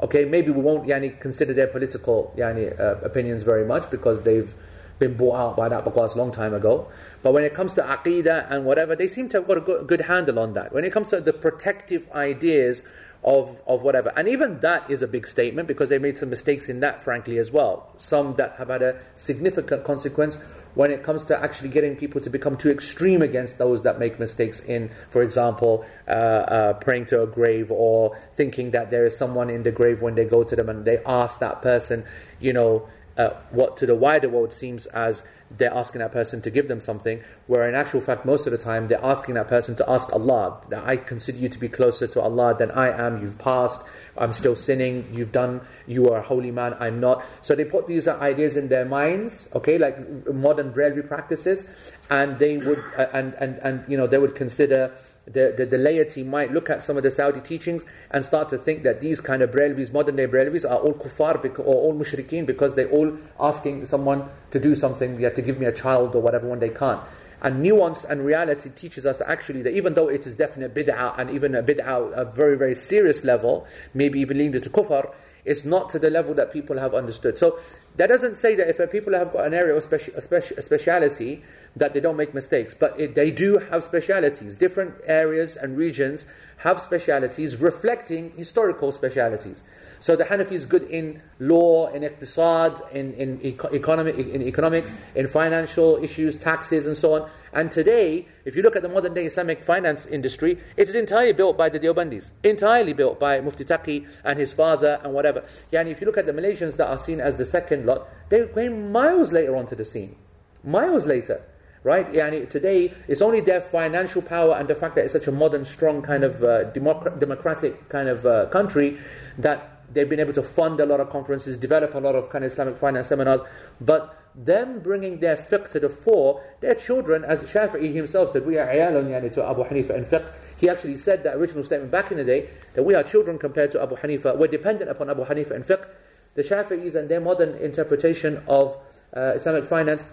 [0.00, 4.52] Okay, maybe we won't yani, consider their political yani, uh, opinions very much because they've
[4.98, 6.88] been bought out by that Baqas a long time ago.
[7.22, 9.86] But when it comes to aqidah and whatever, they seem to have got a good,
[9.86, 10.72] good handle on that.
[10.72, 12.82] When it comes to the protective ideas
[13.24, 16.68] of, of whatever, and even that is a big statement because they made some mistakes
[16.68, 17.88] in that, frankly, as well.
[17.98, 20.42] Some that have had a significant consequence
[20.74, 24.18] when it comes to actually getting people to become too extreme against those that make
[24.18, 29.16] mistakes in, for example, uh, uh, praying to a grave or thinking that there is
[29.16, 32.04] someone in the grave when they go to them and they ask that person,
[32.40, 35.22] you know, uh, what to the wider world seems as
[35.56, 38.58] they're asking that person to give them something, where in actual fact, most of the
[38.58, 40.60] time, they're asking that person to ask Allah.
[40.70, 43.22] That I consider you to be closer to Allah than I am.
[43.22, 43.86] You've passed.
[44.16, 45.06] I'm still sinning.
[45.12, 45.60] You've done.
[45.86, 46.74] You are a holy man.
[46.80, 47.24] I'm not.
[47.42, 49.50] So they put these ideas in their minds.
[49.54, 49.96] Okay, like
[50.32, 51.68] modern Brelvi practices,
[52.10, 54.92] and they would uh, and and and you know they would consider
[55.26, 58.58] the, the, the, laity might look at some of the Saudi teachings and start to
[58.58, 62.44] think that these kind of Brelvis, modern day Brelvis, are all kuffar or all mushrikeen
[62.44, 66.20] because they're all asking someone to do something, have to give me a child or
[66.20, 67.00] whatever when they can't.
[67.40, 71.30] And nuance and reality teaches us actually that even though it is definite bid'ah and
[71.30, 75.12] even a bid'ah a very, very serious level, maybe even leading to kufr,
[75.44, 77.38] it's not to the level that people have understood.
[77.38, 77.58] So
[77.96, 80.62] that doesn't say that if people have got an area of speci- a, speci- a
[80.62, 81.42] speciality,
[81.76, 82.74] that they don't make mistakes.
[82.74, 84.56] But it, they do have specialities.
[84.56, 86.26] Different areas and regions
[86.58, 89.62] have specialities reflecting historical specialities.
[90.04, 94.92] So the Hanafi is good in law, in iqtisad, in, in, eco- economic, in economics,
[95.14, 97.30] in financial issues, taxes, and so on.
[97.54, 101.32] And today, if you look at the modern day Islamic finance industry, it is entirely
[101.32, 105.42] built by the Deobandis, entirely built by Mufti Taqi and his father and whatever.
[105.72, 108.46] Yani if you look at the Malaysians that are seen as the second lot, they
[108.48, 110.16] came miles later onto the scene.
[110.62, 111.40] Miles later.
[111.84, 112.10] Right?
[112.10, 115.66] Yani today, it's only their financial power and the fact that it's such a modern,
[115.66, 118.96] strong kind of uh, democ- democratic kind of uh, country
[119.36, 122.42] that they've been able to fund a lot of conferences, develop a lot of kind
[122.42, 123.40] of Islamic finance seminars,
[123.82, 128.58] but them bringing their fiqh to the fore, their children, as Shafi'i himself said, we
[128.58, 130.26] are ayalun yani to Abu Hanifa in fiqh.
[130.58, 133.70] He actually said that original statement back in the day, that we are children compared
[133.72, 134.36] to Abu Hanifa.
[134.38, 135.86] We're dependent upon Abu Hanifa in fiqh.
[136.34, 138.76] The Shafi'is and their modern interpretation of
[139.14, 140.06] uh, Islamic finance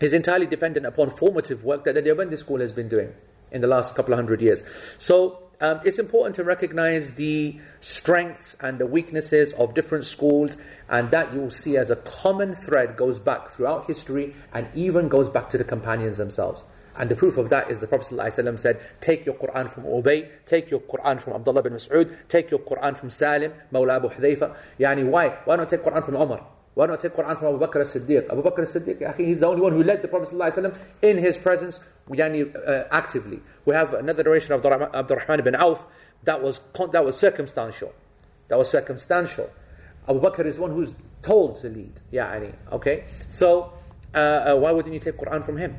[0.00, 3.12] is entirely dependent upon formative work that the Deobandi school has been doing
[3.50, 4.62] in the last couple of hundred years.
[4.98, 10.56] So um, it's important to recognize the strengths and the weaknesses of different schools,
[10.88, 15.08] and that you will see as a common thread goes back throughout history and even
[15.08, 16.62] goes back to the companions themselves.
[16.96, 20.28] And the proof of that is the Prophet ﷺ said, Take your Quran from Ubay,
[20.46, 24.56] take your Quran from Abdullah bin Mas'ud, take your Quran from Salim, Mawla Abu Hudayfa.
[24.80, 25.28] Yani, why?
[25.44, 26.44] Why not take Quran from Umar?
[26.78, 28.30] Why not take Quran from Abu Bakr as-Siddiq?
[28.30, 31.80] Abu Bakr as-Siddiq, he's the only one who led the Prophet ﷺ in his presence
[32.08, 33.40] yani, uh, actively.
[33.64, 35.86] We have another narration of Abdurrahman ibn Auf
[36.22, 36.60] that was,
[36.92, 37.92] that was circumstantial.
[38.46, 39.50] That was circumstantial.
[40.08, 41.94] Abu Bakr is one who's told to lead.
[42.12, 43.06] Yani, okay?
[43.26, 43.72] So,
[44.14, 45.74] uh, uh, why wouldn't you take Quran from him?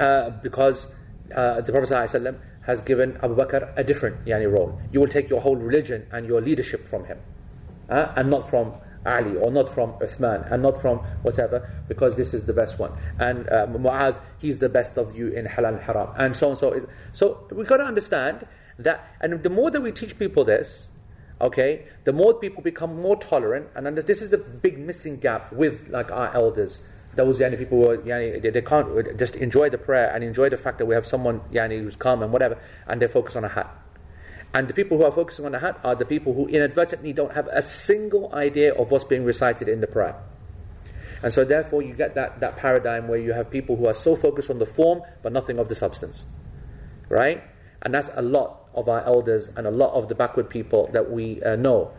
[0.00, 0.88] Uh, because
[1.32, 4.80] uh, the Prophet ﷺ has given Abu Bakr a different yani, role.
[4.90, 7.20] You will take your whole religion and your leadership from him,
[7.88, 12.34] uh, and not from Ali or not from Uthman and not from whatever because this
[12.34, 12.92] is the best one.
[13.18, 16.56] And uh, Mu'adh he's the best of you in halal and haram and so on
[16.56, 18.46] so is so we got to understand
[18.78, 20.90] that and the more that we teach people this
[21.40, 25.88] okay the more people become more tolerant and this is the big missing gap with
[25.88, 26.82] like our elders.
[27.14, 30.56] Those yani, people are, yani, they, they can't just enjoy the prayer and enjoy the
[30.56, 33.48] fact that we have someone yani, who's calm and whatever and they focus on a
[33.48, 33.81] hat
[34.54, 37.32] and the people who are focusing on the hat are the people who inadvertently don't
[37.32, 40.16] have a single idea of what's being recited in the prayer.
[41.22, 44.16] And so, therefore, you get that, that paradigm where you have people who are so
[44.16, 46.26] focused on the form but nothing of the substance.
[47.08, 47.42] Right?
[47.80, 51.10] And that's a lot of our elders and a lot of the backward people that
[51.10, 51.92] we uh, know.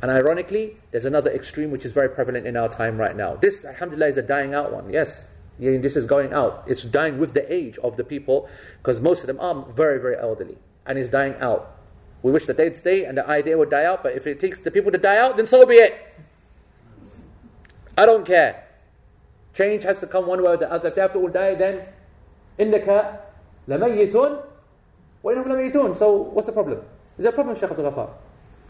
[0.00, 3.34] And ironically, there's another extreme which is very prevalent in our time right now.
[3.34, 4.90] This, alhamdulillah, is a dying out one.
[4.90, 6.64] Yes, this is going out.
[6.66, 10.16] It's dying with the age of the people because most of them are very, very
[10.16, 10.56] elderly.
[10.86, 11.77] And it's dying out.
[12.21, 14.59] We wish that they'd stay and the idea would die out, but if it takes
[14.59, 15.93] the people to die out, then so be it.
[17.97, 18.63] I don't care.
[19.53, 20.87] Change has to come one way or the other.
[20.89, 21.85] If they have to all die, then
[22.59, 23.19] إنك
[23.67, 24.13] لميت
[25.23, 25.97] وإنهم لميتون.
[25.97, 26.79] So what's the problem?
[27.17, 28.09] Is there a problem, Shaykh Abdul Ghaffar?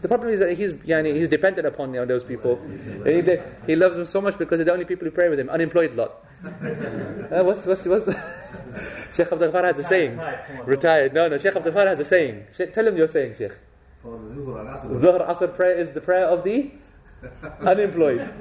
[0.01, 2.57] The problem is that he's, yani, he's dependent upon you know, those people.
[3.05, 5.39] And he, he loves them so much because they're the only people who pray with
[5.39, 5.49] him.
[5.49, 6.25] Unemployed lot.
[6.45, 8.05] uh, what's, what's, what's
[9.15, 10.19] Sheikh Abdul Ghaffar has a saying.
[10.65, 11.13] Retired.
[11.13, 12.45] No, no, Sheikh Abdul Ghaffar has a saying.
[12.55, 13.57] Sheikh, tell him your saying, Sheikh.
[14.01, 15.35] For the Dhuhr and Asr.
[15.35, 16.71] Dhuhr prayer is the prayer of the
[17.59, 18.31] unemployed.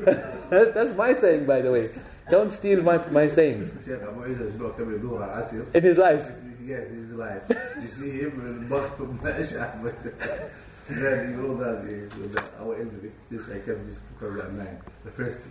[0.50, 1.90] That's my saying, by the way.
[2.30, 3.72] Don't steal my, my sayings.
[3.84, 5.74] Sheikh Abu Isa is not coming Dhuhr and Asr.
[5.74, 6.24] In his life.
[6.64, 7.42] Yes, in his life.
[7.82, 10.50] You see him in Bakhtum Mash'ah.
[10.88, 15.46] Then you know that is that our elderly, since I came this 2009, the first,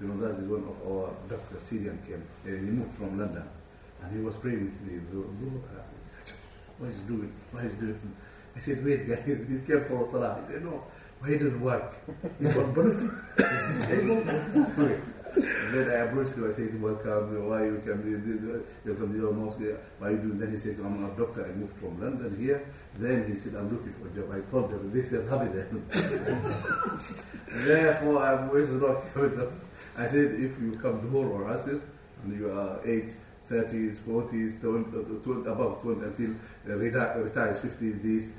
[0.00, 2.24] you know, that is one of our doctor, Syrian came.
[2.44, 3.44] And he moved from London.
[4.02, 4.98] And he was praying with me.
[6.78, 7.32] What is he doing?
[7.52, 8.16] What is he doing?
[8.56, 10.40] I said, wait, guys, he came for Salah.
[10.46, 10.82] He said, no,
[11.20, 11.94] why didn't work?
[12.40, 13.10] He's on benefit.
[13.36, 14.26] He's disabled.
[14.26, 15.02] What's doing?
[15.36, 16.48] And then I approached him.
[16.48, 17.48] I said, welcome.
[17.48, 18.64] Why you come?
[18.84, 19.60] You come to your mosque?
[19.98, 20.38] Why you doing?
[20.38, 21.44] Then he said, I'm a doctor.
[21.44, 22.66] I moved from London here.
[22.98, 24.30] Then he said, I'm looking for a job.
[24.32, 25.52] I told him, they said, have it.
[27.48, 29.52] Therefore, I'm always not coming up.
[29.96, 31.80] I said, if you come to Hor or Asir,
[32.22, 33.14] and you are 8,
[33.50, 34.90] 30s, 40s, 20,
[35.22, 36.30] 20, above 20 until
[36.68, 38.32] uh, retire, retires 50s, these,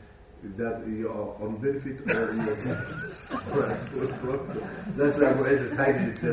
[0.58, 2.56] that you are on benefit or you are
[4.95, 6.23] That's why Abu Aziz is hiding it.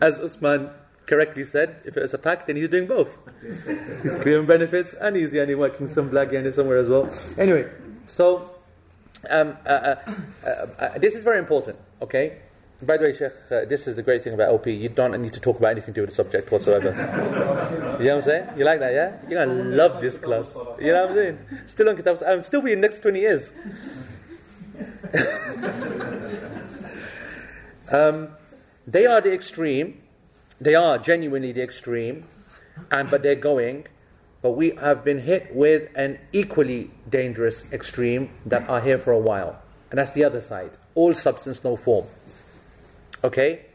[0.00, 0.70] As Usman
[1.06, 3.18] correctly said, if it's a pact, then he's doing both.
[4.02, 7.10] he's clearing benefits and he's yani, working some black yani somewhere as well.
[7.38, 7.68] Anyway,
[8.08, 8.54] so
[9.30, 9.96] um, uh, uh,
[10.44, 10.48] uh,
[10.78, 12.38] uh, this is very important, okay?
[12.82, 14.72] By the way, Sheikh, uh, this is the great thing about LP.
[14.72, 16.88] You don't need to talk about anything to do with the subject whatsoever.
[18.00, 18.58] you know what I'm saying?
[18.58, 19.16] You like that, yeah?
[19.28, 20.58] You're going to love this class.
[20.80, 21.38] You know what I'm saying?
[21.66, 22.18] Still on Kitab.
[22.26, 23.52] I'll still be in next 20 years.
[27.92, 28.28] um,
[28.86, 30.02] they are the extreme.
[30.60, 32.26] They are genuinely the extreme.
[32.90, 33.86] And, but they're going
[34.42, 39.18] but we have been hit with an equally dangerous extreme that are here for a
[39.18, 39.62] while.
[39.90, 40.72] And that's the other side.
[40.96, 42.06] All substance, no form.
[43.24, 43.66] Okay?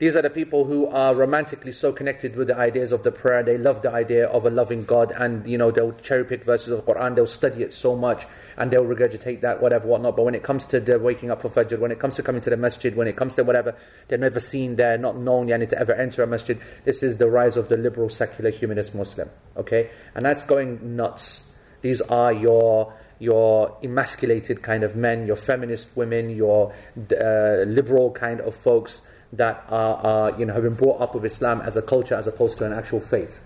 [0.00, 3.44] These are the people who are romantically so connected with the ideas of the prayer.
[3.44, 6.70] They love the idea of a loving God, and you know they'll cherry pick verses
[6.70, 7.14] of the Quran.
[7.14, 8.26] They'll study it so much,
[8.56, 10.16] and they'll regurgitate that, whatever, whatnot.
[10.16, 12.42] But when it comes to the waking up for Fajr, when it comes to coming
[12.42, 13.76] to the masjid, when it comes to whatever,
[14.08, 16.58] they're never seen there, not known yani, to ever enter a masjid.
[16.84, 19.30] This is the rise of the liberal, secular, humanist Muslim.
[19.56, 21.52] Okay, and that's going nuts.
[21.82, 28.40] These are your your emasculated kind of men, your feminist women, your uh, liberal kind
[28.40, 29.02] of folks
[29.32, 32.58] that are, you know, have been brought up with Islam as a culture as opposed
[32.58, 33.42] to an actual faith.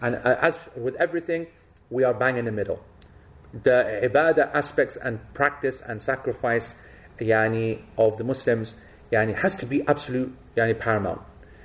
[0.00, 1.46] And uh, as with everything,
[1.90, 2.84] we are bang in the middle.
[3.52, 6.74] The ibadah aspects and practice and sacrifice
[7.18, 8.74] yani, of the Muslims
[9.12, 11.22] yani, has to be absolute yani, paramount.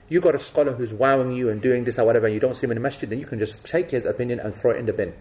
[0.07, 2.55] You got a scholar who's wowing you and doing this or whatever, and you don't
[2.55, 4.77] see him in the masjid, then you can just take his opinion and throw it
[4.77, 5.13] in the bin.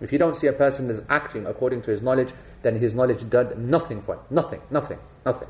[0.00, 2.32] If you don't see a person that's acting according to his knowledge,
[2.62, 4.20] then his knowledge does nothing for him.
[4.30, 5.48] Nothing, nothing, nothing.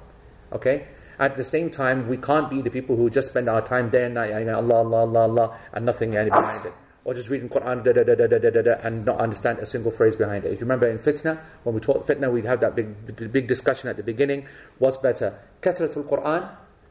[0.53, 0.87] Okay?
[1.19, 4.05] At the same time, we can't be the people who just spend our time day
[4.05, 6.73] and night, yani, Allah, Allah, Allah, Allah, and nothing behind it.
[7.05, 9.67] Or just reading Quran da, da, da, da, da, da, da, and not understand a
[9.67, 10.53] single phrase behind it.
[10.53, 13.89] If you remember in fitna, when we taught fitna, we'd have that big, big discussion
[13.89, 14.47] at the beginning.
[14.79, 15.39] What's better?
[15.63, 16.49] Kathratul Quran,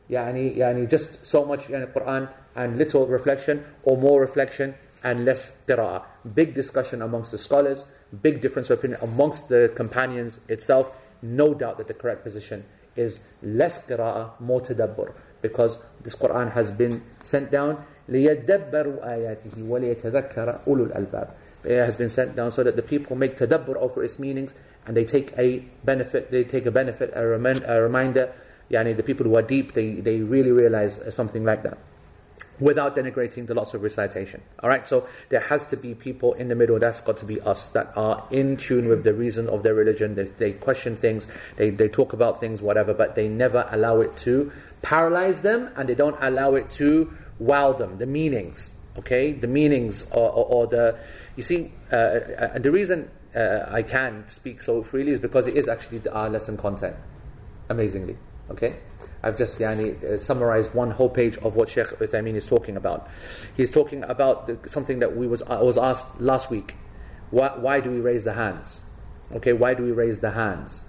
[0.09, 4.73] yani, yani just so much yani, Quran and little reflection, or more reflection
[5.04, 6.04] and less qira'ah.
[6.34, 7.90] Big discussion amongst the scholars,
[8.22, 10.92] big difference of opinion amongst the companions itself.
[11.22, 12.64] No doubt that the correct position
[12.96, 15.12] is less qira'ah, more tadabbur.
[15.42, 21.30] Because this Quran has been sent down لِيَدَّبَّرُوا آيَاتِهِ وَلِيَتَذَكَّرَ أُولُو الْأَلْبَابِ
[21.64, 24.52] It has been sent down so that the people make tadabbur over its meanings
[24.86, 28.32] and they take a benefit, they take a benefit, a, remind, a reminder.
[28.70, 31.78] Yani the people who are deep, they, they really realize something like that
[32.59, 34.41] without denigrating the lots of recitation.
[34.61, 36.79] All right, so there has to be people in the middle.
[36.79, 40.15] That's got to be us that are in tune with the reason of their religion.
[40.15, 41.27] They, they question things,
[41.57, 44.51] they, they talk about things, whatever, but they never allow it to
[44.81, 47.97] paralyze them, and they don't allow it to wow them.
[47.97, 50.97] The meanings, okay, the meanings, or, or, or the
[51.35, 55.57] you see, uh, uh, the reason uh, I can speak so freely is because it
[55.57, 56.95] is actually the, our lesson content.
[57.69, 58.17] Amazingly,
[58.51, 58.77] okay.
[59.25, 63.09] I've just yani, uh, summarized one whole page of what Sheikh Uthaymeen is talking about.
[63.57, 66.75] He's talking about something that we was I was asked last week.
[67.31, 68.83] Why, why do we raise the hands?
[69.31, 70.87] Okay, why do we raise the hands?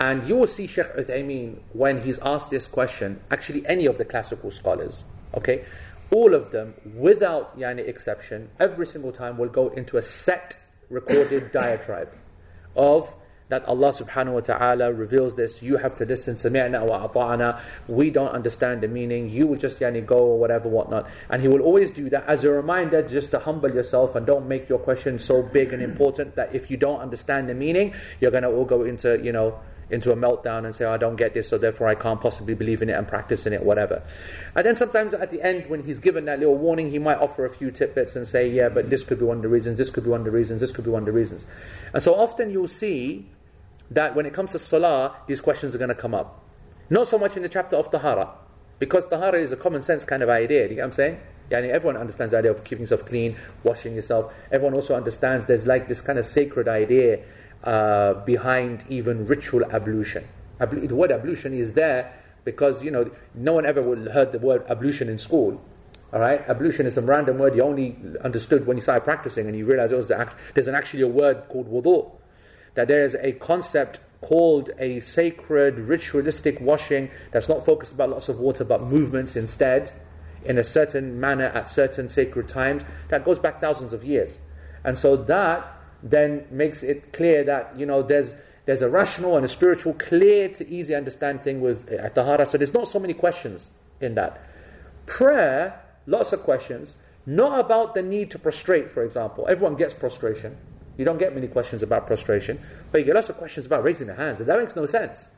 [0.00, 4.04] And you will see Sheikh Uthaymeen when he's asked this question, actually any of the
[4.04, 5.64] classical scholars, okay,
[6.10, 10.58] all of them, without yani exception, every single time will go into a set
[10.90, 12.12] recorded diatribe
[12.74, 13.14] of
[13.48, 18.10] that Allah subhanahu wa ta'ala reveals this, you have to listen, sami'na wa ata'ana, we
[18.10, 21.08] don't understand the meaning, you will just yani, go or whatever, whatnot.
[21.30, 24.48] And He will always do that as a reminder just to humble yourself and don't
[24.48, 28.32] make your question so big and important that if you don't understand the meaning, you're
[28.32, 31.14] going to all go into, you know, into a meltdown and say, oh, I don't
[31.14, 34.02] get this, so therefore I can't possibly believe in it and practice in it, whatever.
[34.56, 37.44] And then sometimes at the end, when he's given that little warning, he might offer
[37.44, 39.90] a few tidbits and say, yeah, but this could be one of the reasons, this
[39.90, 41.46] could be one of the reasons, this could be one of the reasons.
[41.92, 43.26] And so often you'll see
[43.90, 46.42] that when it comes to salah, these questions are going to come up.
[46.90, 48.30] Not so much in the chapter of tahara,
[48.78, 50.62] because tahara is a common sense kind of idea.
[50.62, 51.20] You get what I'm saying?
[51.50, 54.32] Yani everyone understands the idea of keeping yourself clean, washing yourself.
[54.50, 57.20] Everyone also understands there's like this kind of sacred idea
[57.64, 60.24] uh, behind even ritual ablution.
[60.60, 62.12] Ablu- the word ablution is there
[62.44, 65.60] because you know no one ever heard the word ablution in school.
[66.12, 69.56] All right, ablution is some random word you only understood when you started practicing and
[69.56, 70.02] you realize oh,
[70.54, 72.10] there's an actually a word called wudu
[72.76, 78.28] that there is a concept called a sacred ritualistic washing that's not focused about lots
[78.28, 79.90] of water but movements instead
[80.44, 84.38] in a certain manner at certain sacred times that goes back thousands of years.
[84.84, 85.66] And so that
[86.02, 90.48] then makes it clear that you know there's there's a rational and a spiritual clear
[90.48, 92.46] to easy understand thing with uh, tahara.
[92.46, 93.70] So there's not so many questions
[94.00, 94.40] in that.
[95.06, 96.96] Prayer lots of questions.
[97.28, 99.46] Not about the need to prostrate for example.
[99.48, 100.56] Everyone gets prostration
[100.96, 102.58] you don't get many questions about prostration,
[102.90, 105.28] but you get lots of questions about raising the hands, and that makes no sense.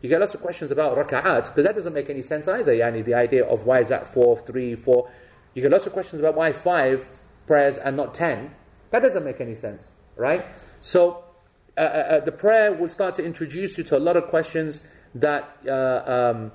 [0.00, 2.72] You get lots of questions about raka'at, because that doesn't make any sense either.
[2.72, 5.10] Yani, the idea of why is that four, three, four.
[5.54, 7.06] You get lots of questions about why five
[7.46, 8.54] prayers and not ten.
[8.90, 10.44] That doesn't make any sense, right?
[10.80, 11.24] So,
[11.76, 14.84] uh, uh, uh the prayer will start to introduce you to a lot of questions
[15.14, 16.52] that uh, um,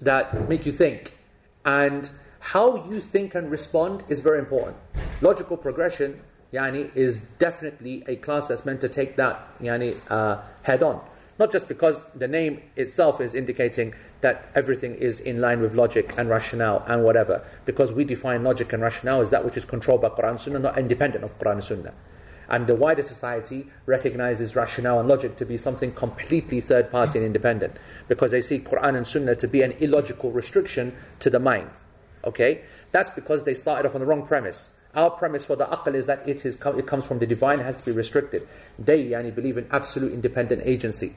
[0.00, 1.18] that make you think,
[1.64, 2.08] and
[2.38, 4.76] how you think and respond is very important.
[5.20, 6.20] Logical progression
[6.54, 11.00] yani, is definitely a class that's meant to take that yani, uh, head on.
[11.38, 16.14] Not just because the name itself is indicating that everything is in line with logic
[16.16, 17.44] and rationale and whatever.
[17.64, 20.58] Because we define logic and rationale as that which is controlled by Quran and Sunnah,
[20.60, 21.94] not independent of Quran and Sunnah.
[22.48, 27.26] And the wider society recognizes rationale and logic to be something completely third party and
[27.26, 27.76] independent
[28.06, 31.70] because they see Quran and Sunnah to be an illogical restriction to the mind.
[32.22, 32.62] Okay?
[32.92, 34.70] That's because they started off on the wrong premise.
[34.94, 37.76] Our premise for the aql is that it, is, it comes from the divine, has
[37.78, 38.46] to be restricted.
[38.78, 41.14] They yani, believe in absolute independent agency.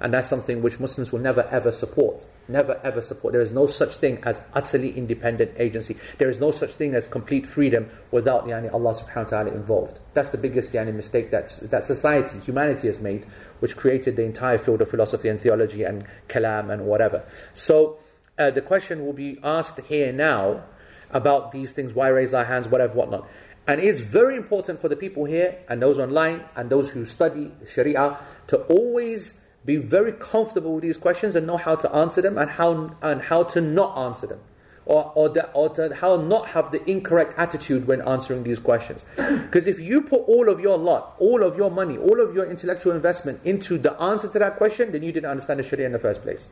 [0.00, 2.24] And that's something which Muslims will never ever support.
[2.48, 3.32] Never ever support.
[3.32, 5.96] There is no such thing as utterly independent agency.
[6.16, 9.98] There is no such thing as complete freedom without yani, Allah subhanahu wa ta'ala involved.
[10.14, 13.26] That's the biggest yani, mistake that, that society, humanity has made,
[13.58, 17.22] which created the entire field of philosophy and theology and kalam and whatever.
[17.52, 17.98] So
[18.38, 20.64] uh, the question will be asked here now
[21.12, 23.28] about these things, why raise our hands, whatever, whatnot.
[23.66, 27.52] And it's very important for the people here and those online and those who study
[27.68, 32.38] Sharia to always be very comfortable with these questions and know how to answer them
[32.38, 34.40] and how, and how to not answer them.
[34.86, 39.04] Or, or, the, or to how not have the incorrect attitude when answering these questions.
[39.16, 42.50] Because if you put all of your lot, all of your money, all of your
[42.50, 45.92] intellectual investment into the answer to that question, then you didn't understand the Sharia in
[45.92, 46.48] the first place.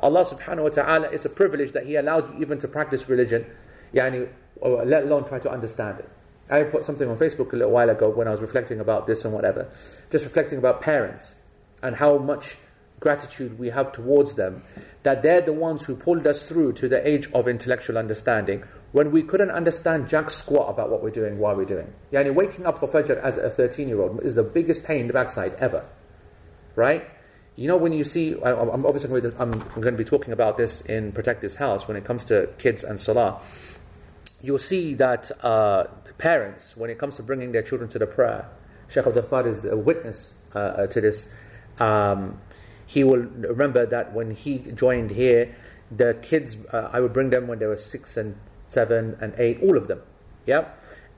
[0.00, 3.46] Allah subhanahu wa ta'ala, it's a privilege that He allowed you even to practice religion,
[3.94, 4.28] yani,
[4.62, 6.08] let alone try to understand it.
[6.50, 9.24] I put something on Facebook a little while ago when I was reflecting about this
[9.24, 9.70] and whatever,
[10.10, 11.34] just reflecting about parents
[11.82, 12.56] and how much
[13.00, 14.62] gratitude we have towards them,
[15.02, 18.62] that they're the ones who pulled us through to the age of intellectual understanding
[18.92, 21.92] when we couldn't understand jack squat about what we're doing, why we're doing.
[22.12, 25.06] Yani waking up for Fajr as a 13 year old is the biggest pain in
[25.06, 25.84] the backside ever.
[26.76, 27.04] Right?
[27.56, 30.32] You know, when you see, I, am obviously going to, I'm going to be talking
[30.32, 33.42] about this in Protect This House when it comes to kids and Salah.
[34.42, 35.84] You'll see that uh,
[36.18, 38.48] parents, when it comes to bringing their children to the prayer,
[38.88, 41.32] Sheikh Abdul is a witness uh, uh, to this
[41.78, 42.40] um,
[42.86, 45.54] he will remember that when he joined here,
[45.90, 48.36] the kids, uh, I would bring them when they were six and
[48.68, 50.02] seven and eight, all of them.
[50.46, 50.68] Yeah?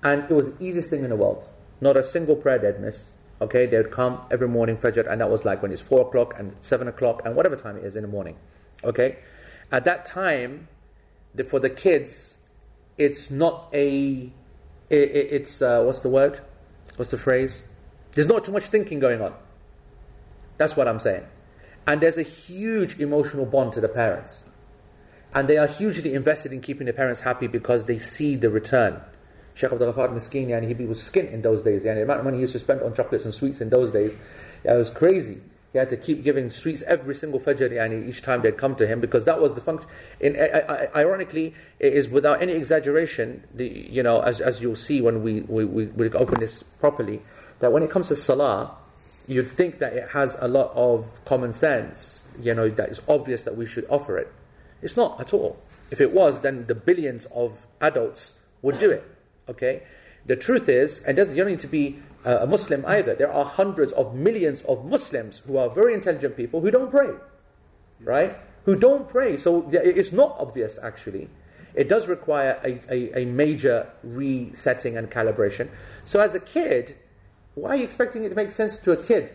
[0.02, 1.48] And it was the easiest thing in the world.
[1.80, 3.10] Not a single prayer they'd miss.
[3.40, 6.38] Okay, they would come every morning, Fajr, and that was like when it's four o'clock
[6.38, 8.36] and seven o'clock and whatever time it is in the morning.
[8.84, 9.18] Okay?
[9.72, 10.68] At that time,
[11.34, 12.38] the, for the kids,
[12.98, 14.30] it's not a,
[14.90, 16.40] it, it's, uh, what's the word?
[16.96, 17.64] What's the phrase?
[18.12, 19.34] There's not too much thinking going on.
[20.56, 21.24] That's what I'm saying.
[21.86, 24.44] And there's a huge emotional bond to the parents.
[25.34, 29.00] And they are hugely invested in keeping the parents happy because they see the return.
[29.54, 31.84] Sheikh Abdul Ghaffar and he was skint in those days.
[31.84, 33.90] And the amount of money he used to spend on chocolates and sweets in those
[33.90, 34.14] days,
[34.62, 35.40] it was crazy.
[35.74, 38.86] He had to keep giving sweets every single Fajr yani, each time they'd come to
[38.86, 39.90] him because that was the function.
[40.20, 40.36] In,
[40.94, 45.40] ironically, it is without any exaggeration, the, you know, as, as you'll see when we,
[45.40, 47.22] we, we, we open this properly,
[47.58, 48.70] that when it comes to Salah,
[49.26, 53.42] you'd think that it has a lot of common sense, you know, that it's obvious
[53.42, 54.32] that we should offer it.
[54.80, 55.60] It's not at all.
[55.90, 59.02] If it was, then the billions of adults would do it.
[59.48, 59.82] Okay?
[60.24, 63.44] The truth is, and you don't need to be Uh, a Muslim either, there are
[63.44, 67.10] hundreds of millions of Muslims who are very intelligent people who don't pray.
[68.00, 68.36] Right?
[68.64, 69.36] Who don't pray.
[69.36, 71.28] So it's not obvious actually.
[71.74, 75.68] It does require a, a, a major resetting and calibration.
[76.04, 76.94] So as a kid,
[77.54, 79.30] why are you expecting it to make sense to a kid?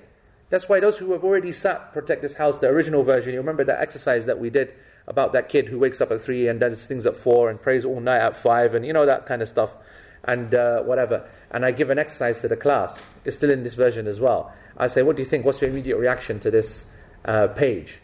[0.49, 3.63] That's why those who have already sat Protect This House, the original version, you remember
[3.65, 4.73] that exercise that we did
[5.07, 7.85] about that kid who wakes up at 3 and does things at 4 and prays
[7.85, 9.75] all night at 5 and you know that kind of stuff
[10.23, 11.27] and uh, whatever.
[11.51, 13.03] And I give an exercise to the class.
[13.25, 14.53] It's still in this version as well.
[14.77, 15.45] I say, what do you think?
[15.45, 16.89] What's your immediate reaction to this
[17.25, 17.99] uh, page?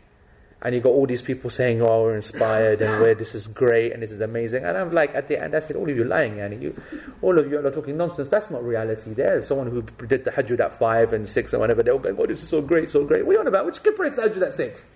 [0.65, 3.91] and you got all these people saying, "Oh, we're inspired and we're this is great
[3.91, 6.03] and this is amazing," and I'm like, at the end, I said, "All of you
[6.03, 6.81] lying, and you,
[7.21, 8.29] all of you are talking nonsense.
[8.29, 9.13] That's not reality.
[9.13, 11.83] There's someone who did the Hajj at five and six and whatever.
[11.83, 13.67] They're all going, "Oh, this is so great, so great." What are you on about?
[13.67, 14.87] Which kid prays the Hajj at six?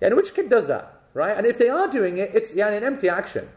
[0.00, 1.36] Yeah, and which kid does that, right?
[1.36, 3.48] And if they are doing it, it's yeah, an empty action.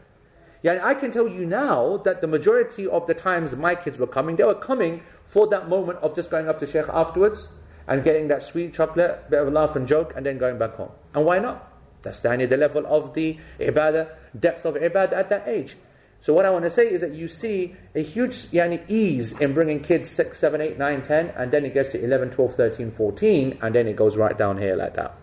[0.62, 4.08] Yeah, I can tell you now that the majority of the times my kids were
[4.08, 8.02] coming, they were coming for that moment of just going up to Sheikh afterwards and
[8.02, 10.90] getting that sweet chocolate, bit of a laugh and joke, and then going back home.
[11.14, 11.72] And why not?
[12.02, 15.76] That's the, the level of the ibadah, depth of ibadah at that age.
[16.20, 19.54] So what I want to say is that you see a huge yani, ease in
[19.54, 22.90] bringing kids 6, 7, 8, 9, 10, and then it gets to 11, 12, 13,
[22.90, 25.14] 14, and then it goes right down here like that.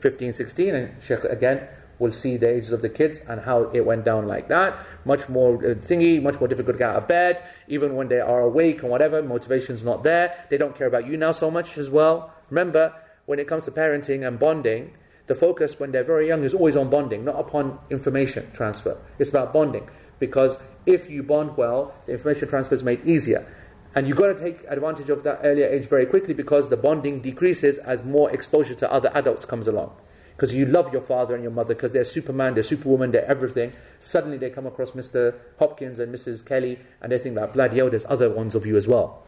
[0.00, 1.66] 15, 16, and Sheikh again
[2.04, 4.76] will see the ages of the kids and how it went down like that.
[5.06, 8.20] Much more uh, thingy, much more difficult to get out of bed, even when they
[8.20, 10.26] are awake and whatever, motivation's not there.
[10.50, 12.30] They don't care about you now so much as well.
[12.50, 12.92] Remember,
[13.24, 14.92] when it comes to parenting and bonding,
[15.26, 18.98] the focus when they're very young is always on bonding, not upon information transfer.
[19.18, 19.88] It's about bonding.
[20.18, 23.46] Because if you bond well, the information transfer is made easier.
[23.94, 27.20] And you've got to take advantage of that earlier age very quickly because the bonding
[27.20, 29.96] decreases as more exposure to other adults comes along.
[30.36, 33.72] Because you love your father and your mother because they're Superman, they're Superwoman, they're everything.
[34.00, 35.34] Suddenly they come across Mr.
[35.58, 36.44] Hopkins and Mrs.
[36.44, 39.22] Kelly and they think that, bloody hell, there's other ones of you as well.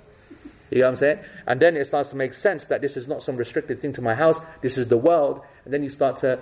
[0.71, 1.21] You know what I'm saying?
[1.47, 4.03] And then it starts to make sense that this is not some restricted thing to
[4.03, 5.43] my house, this is the world.
[5.65, 6.41] And then you start to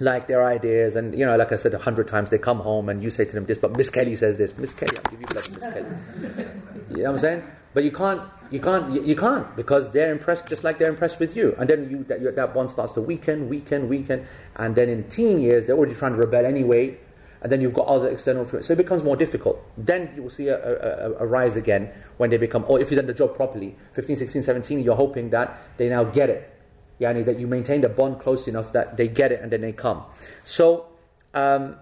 [0.00, 0.96] like their ideas.
[0.96, 3.24] And, you know, like I said a hundred times, they come home and you say
[3.24, 4.56] to them this, but Miss Kelly says this.
[4.58, 5.86] Miss Kelly, I'll give you bloody Miss Kelly.
[6.90, 7.42] You know what I'm saying?
[7.72, 11.20] But you can't, you can't, you, you can't because they're impressed just like they're impressed
[11.20, 11.54] with you.
[11.58, 14.26] And then you, that, you, that bond starts to weaken, weaken, weaken.
[14.56, 16.98] And then in teen years, they're already trying to rebel anyway.
[17.40, 18.66] And then you've got other external influence.
[18.66, 19.62] So it becomes more difficult.
[19.76, 22.98] Then you will see a, a, a, rise again when they become, or if you've
[22.98, 26.52] done the job properly, 15, 16, 17, you're hoping that they now get it.
[27.00, 29.70] Yani that you maintain the bond close enough that they get it and then they
[29.70, 30.02] come.
[30.42, 30.86] So,
[31.32, 31.76] um,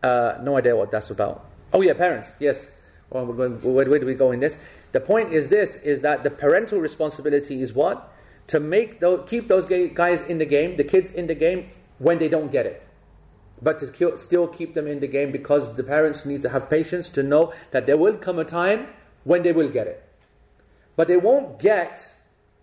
[0.00, 1.44] uh, no idea what that's about.
[1.72, 2.32] Oh yeah, parents.
[2.38, 2.70] Yes.
[3.10, 4.58] Well, going, where, where do we go in this?
[4.94, 8.12] The point is this: is that the parental responsibility is what
[8.46, 11.68] to make those, keep those guys in the game, the kids in the game
[11.98, 12.86] when they don't get it,
[13.60, 17.08] but to still keep them in the game because the parents need to have patience
[17.08, 18.86] to know that there will come a time
[19.24, 20.08] when they will get it,
[20.94, 22.14] but they won't get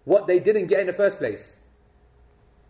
[0.05, 1.57] what they didn't get in the first place.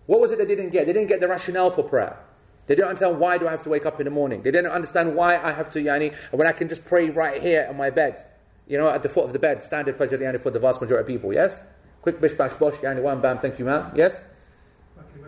[0.07, 0.88] What was it they didn't get?
[0.88, 2.18] They didn't get the rationale for prayer.
[2.66, 4.41] They don't understand why do I have to wake up in the morning.
[4.41, 7.68] They didn't understand why I have to yani when I can just pray right here
[7.70, 8.26] on my bed.
[8.72, 11.02] You know, at the foot of the bed, standard fajr yani for the vast majority
[11.02, 11.60] of people, yes?
[12.02, 14.24] Quick bish bash bosh, yani one bam, thank you ma'am, yes?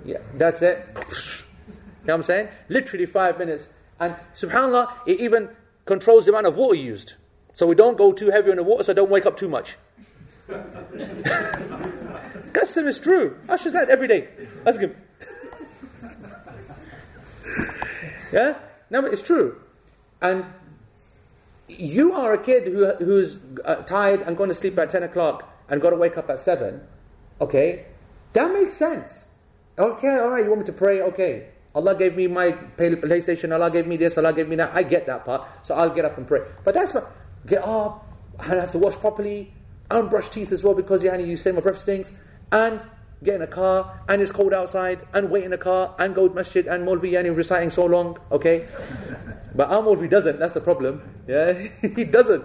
[0.05, 0.87] Yeah, that's it.
[2.03, 2.47] You know what I'm saying?
[2.67, 3.69] Literally five minutes.
[3.97, 5.47] And subhanAllah, it even
[5.85, 7.13] controls the amount of water used.
[7.53, 9.77] So we don't go too heavy on the water, so don't wake up too much.
[12.51, 13.37] Qasam is true.
[13.47, 14.27] Ash is that every day.
[14.65, 14.93] Ask him.
[18.33, 18.55] yeah?
[18.89, 19.61] No, it's true.
[20.21, 20.43] And
[21.79, 25.49] you are a kid who, who's uh, tired and going to sleep at 10 o'clock
[25.69, 26.81] and got to wake up at 7.
[27.41, 27.85] Okay?
[28.33, 29.27] That makes sense.
[29.77, 31.01] Okay, alright, you want me to pray?
[31.01, 31.47] Okay.
[31.75, 34.75] Allah gave me my PlayStation, Allah gave me this, Allah gave me that.
[34.75, 36.41] I get that part, so I'll get up and pray.
[36.63, 37.11] But that's what,
[37.47, 38.05] get up,
[38.37, 39.51] I have to wash properly,
[39.89, 42.11] and brush teeth as well because yeah, you say my breath stinks,
[42.51, 42.79] and
[43.23, 46.27] get in a car, and it's cold outside, and wait in a car, and go
[46.27, 48.67] to masjid, and Molvi Yani reciting so long, okay?
[49.55, 51.01] But our Molvi doesn't, that's the problem.
[51.27, 51.53] Yeah,
[51.95, 52.43] he doesn't.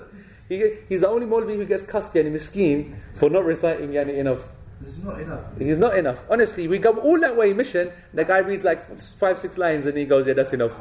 [0.49, 4.41] He, he's the only Molvi who gets cussed, Yani Miskeen, for not reciting Yani enough.
[4.85, 5.41] It's not enough.
[5.59, 6.21] He's not enough.
[6.31, 7.91] Honestly, we go all that way in mission.
[8.15, 10.73] The guy reads like five, six lines and he goes, Yeah, that's enough.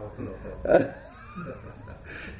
[0.65, 0.93] Oh,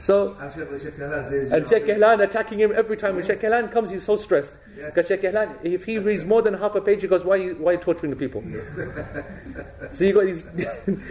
[0.08, 3.18] so, And Sheikh Sheikh Hala says, and Sheikh Kehlan attacking him every time.
[3.18, 4.54] When Sheikh Kehlan comes, he's so stressed.
[4.74, 7.44] Because Sheikh Kehlan, if he reads more than half a page, he goes, Why are
[7.44, 8.42] you, why are you torturing the people?
[9.92, 10.46] so you got these.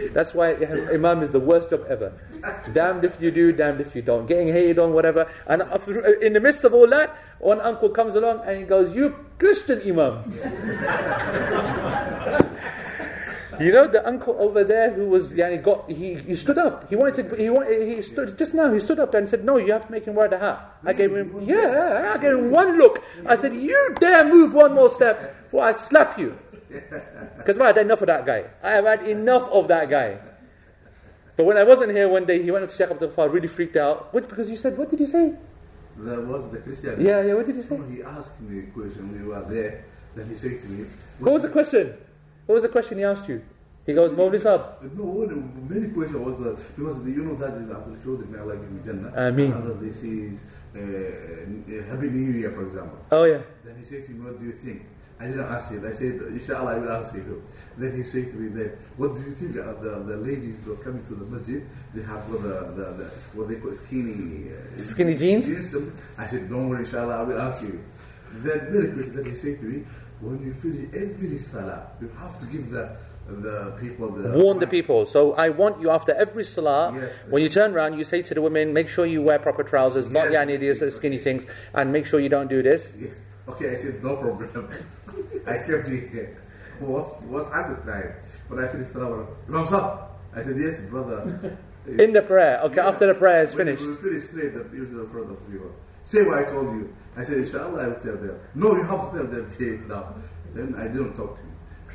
[0.13, 0.55] that's why
[0.91, 2.11] Imam is the worst job ever.
[2.73, 4.25] Damned if you do, damned if you don't.
[4.25, 5.29] Getting hated on, whatever.
[5.45, 8.95] And after, in the midst of all that, one uncle comes along and he goes,
[8.95, 10.33] You Christian Imam.
[13.59, 16.89] You know the uncle over there who was yani got he, he stood up.
[16.89, 19.57] He wanted to he wanted, he stood just now he stood up and said, No,
[19.57, 20.77] you have to make him wear the hat.
[20.85, 23.03] I gave him yeah, I gave him one look.
[23.25, 26.37] I said, You dare move one more step before I slap you.
[27.37, 28.43] Because I had enough of that guy.
[28.61, 30.17] I have had enough of that guy.
[31.37, 33.47] But when I wasn't here one day, he went up to Sheikh Abdul Ghaffar, really
[33.47, 34.13] freaked out.
[34.13, 35.33] What because you said, What did you say?
[35.97, 36.99] There was the Christian.
[36.99, 37.79] Yeah, yeah, what did you say?
[37.89, 39.17] He asked me a question.
[39.17, 39.85] We were there.
[40.15, 40.85] Then he said to me,
[41.19, 41.93] What was the question?
[42.47, 43.43] What was the question he asked you?
[43.85, 44.81] He goes, Mawli Sahab.
[44.95, 48.55] No, one, many questions was the because you know that is Abdul Choudhury, may Allah
[48.57, 49.11] give Jannah.
[49.15, 49.51] Ameen.
[49.51, 50.39] Another this is
[50.75, 50.79] uh,
[51.91, 52.99] Happy New Year, for example.
[53.11, 53.41] Oh yeah.
[53.63, 54.83] Then he said to me, What do you think?
[55.19, 55.83] I didn't ask it.
[55.83, 57.43] I said, Inshallah, I will ask you.
[57.77, 59.57] Then he said to me, then, What do you think?
[59.57, 62.85] Uh, the, the ladies who are coming to the masjid, they have got the, the,
[62.91, 63.03] the
[63.35, 64.51] what they call skinny.
[64.51, 65.45] Uh, Skinny jeans?
[65.71, 65.93] something.
[66.17, 67.83] I said, Don't worry, Inshallah, I will ask you.
[68.33, 69.85] Then, very quick, then he said to me,
[70.19, 72.95] When you finish every salah, you have to give the,
[73.27, 74.31] the people the.
[74.37, 75.05] warn the people.
[75.05, 77.11] So I want you after every salah, Yes.
[77.29, 80.09] when you turn around, you say to the women, make sure you wear proper trousers,
[80.09, 80.47] not Yes.
[80.47, 82.93] yani these skinny things, and make sure you don't do this.
[82.99, 83.11] Yes.
[83.47, 84.69] Okay, I said, No problem.
[85.47, 86.35] I kept it.
[86.79, 88.13] What's, what's at the time?
[88.47, 89.99] When I finished salah, Imam Sab.
[90.35, 91.57] I said, Yes, brother.
[91.87, 93.87] In the prayer, okay, after the prayer is When finished.
[93.87, 95.71] We finish straight, the usual in front of people.
[96.03, 96.93] Say what I told you.
[97.17, 98.39] I said, Inshallah, I will tell them.
[98.53, 99.49] No, you have to tell them.
[99.57, 100.13] Say no.
[100.53, 101.47] Then I didn't talk to him.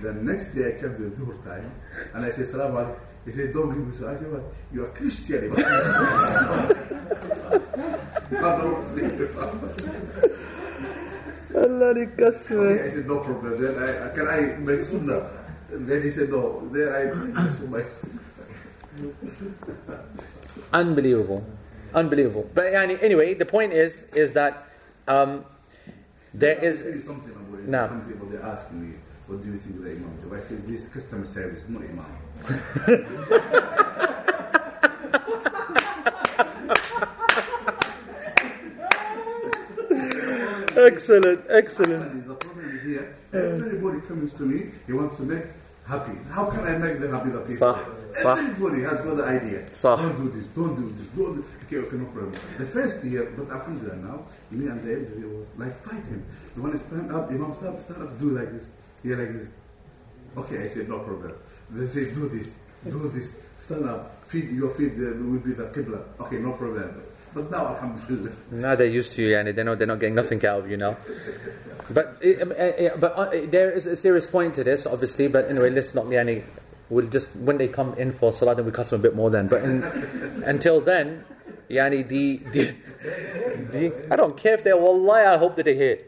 [0.03, 1.71] The next day I came to the Dhuhr time
[2.15, 2.99] and I said, Salam alaikum.
[3.25, 4.09] He said, Don't give me so.
[4.11, 4.43] I said, What?
[4.73, 5.53] You are Christian.
[11.55, 12.73] Allah the.
[12.73, 13.63] Okay, I said, No problem.
[13.63, 15.31] Then I, can I make sunnah?
[15.71, 16.69] And then he said, No.
[16.73, 17.03] Then I
[17.57, 17.85] so my
[20.73, 21.47] Unbelievable.
[21.95, 22.51] Unbelievable.
[22.55, 24.67] But anyway, the point is, is that
[25.09, 25.45] um,
[26.35, 27.05] there I'll is.
[27.05, 27.69] something about it.
[27.69, 27.87] No.
[27.89, 28.95] Some people they ask me
[29.27, 30.33] what do you think of the Imam job?
[30.35, 32.05] I said, this customer service is not Imam.
[40.75, 42.27] Excellent, excellent.
[42.27, 45.45] The problem is here, everybody comes to me, he wants to make
[45.86, 46.18] happy.
[46.32, 47.56] How can I make the happy the people?
[47.56, 47.78] صح،
[48.24, 48.38] صح.
[48.38, 49.60] Everybody has got the idea.
[49.72, 49.98] صح.
[50.00, 52.32] Don't do this, don't do this, don't do Okay, okay, no problem.
[52.58, 56.24] The first year, but alhamdulillah now, me and the elderly was like fighting.
[56.56, 58.72] You want to stand up, Imam Sahib, stand up, do like this,
[59.04, 59.52] here like this.
[60.38, 61.34] Okay, I said, no problem.
[61.72, 62.54] They say, do this,
[62.86, 66.04] do this, stand up, feed, your feet uh, will be the qibla.
[66.22, 67.04] Okay, no problem.
[67.35, 68.33] But now, alhamdulillah.
[68.51, 70.77] Now they're used to you, and they know they're not getting nothing out of you
[70.77, 70.97] now.
[71.91, 75.29] But uh, uh, uh, but uh, there is a serious point to this, obviously.
[75.29, 76.45] But anyway, let's not be yani,
[76.93, 79.31] We'll just when they come in for salah, then we cuss them a bit more
[79.31, 79.49] then.
[79.49, 79.83] But in,
[80.45, 81.25] until then,
[81.71, 82.75] yani the, the
[83.73, 85.25] the I don't care if they're wallahi.
[85.25, 85.99] I hope that they hear.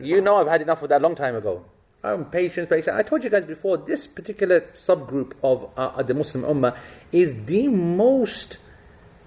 [0.00, 1.64] You know, I've had enough of that long time ago.
[2.02, 2.96] I'm patient, patient.
[2.96, 3.76] I told you guys before.
[3.76, 6.76] This particular subgroup of uh, the Muslim Ummah
[7.12, 8.58] is the most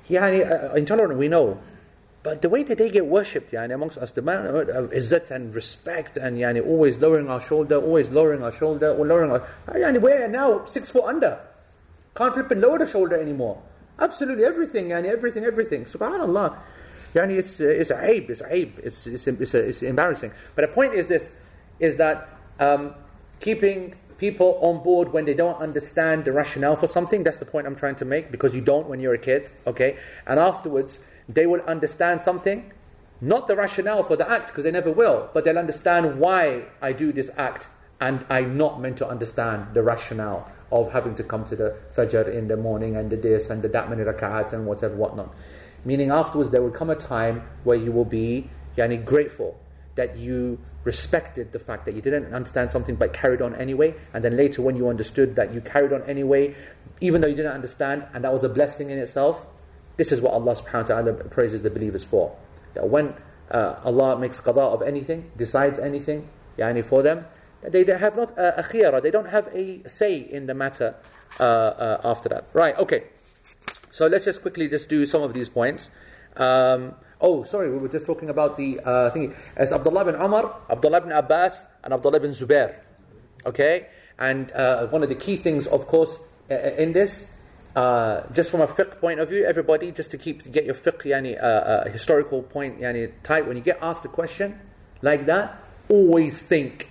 [0.09, 1.57] yani, uh, intolerant we know.
[2.23, 5.53] But the way that they get worshipped yani, amongst us, the man of izzat and
[5.53, 9.47] respect and yani, always lowering our shoulder, always lowering our shoulder, or lowering our.
[9.67, 11.39] Yani, we're now six foot under.
[12.15, 13.61] Can't flip and lower the shoulder anymore.
[13.99, 15.85] Absolutely everything, yani, everything, everything.
[15.85, 16.57] Subhanallah.
[17.13, 20.31] Yani, it's, uh, it's a aib, it's aib, it's, it's, it's, it's embarrassing.
[20.55, 21.31] But the point is this,
[21.79, 22.27] is that
[22.59, 22.95] um,
[23.39, 27.67] keeping people on board when they don't understand the rationale for something, that's the point
[27.67, 29.97] I'm trying to make, because you don't when you're a kid, okay?
[30.25, 32.71] And afterwards, they will understand something,
[33.21, 36.93] not the rationale for the act, because they never will, but they'll understand why I
[36.93, 37.67] do this act,
[37.99, 42.33] and I'm not meant to understand the rationale of having to come to the Fajr
[42.33, 45.33] in the morning and the this and the that many rak'at and whatever, whatnot.
[45.85, 49.57] Meaning afterwards there will come a time where you will be yani, grateful
[49.95, 54.23] that you respected the fact that you didn't understand something but carried on anyway, and
[54.23, 56.53] then later when you understood that you carried on anyway,
[57.01, 59.45] even though you didn't understand, and that was a blessing in itself,
[59.97, 62.35] this is what Allah subhanahu wa ta'ala praises the believers for.
[62.73, 63.13] That when
[63.49, 66.27] uh, Allah makes qada of anything, decides anything,
[66.57, 67.25] yani for them,
[67.61, 70.95] they have not a, khiyara, they don't have a say in the matter
[71.39, 72.45] uh, uh, after that.
[72.53, 73.05] Right, okay.
[73.89, 75.89] So let's just quickly just do some of these points.
[76.35, 76.95] Um,
[77.25, 79.33] oh, sorry, we were just talking about the uh, thing.
[79.55, 82.75] As Abdullah bin Umar, Abdullah bin Abbas, and Abdullah bin Zubair.
[83.45, 83.87] Okay?
[84.19, 86.19] And uh, one of the key things, of course,
[86.49, 87.35] uh, in this
[87.75, 91.03] uh, just from a fiqh point of view, everybody, just to keep get your fiqh
[91.03, 94.57] yani, uh, uh, historical point yani, tight, when you get asked a question
[95.01, 95.59] like that,
[95.89, 96.87] always think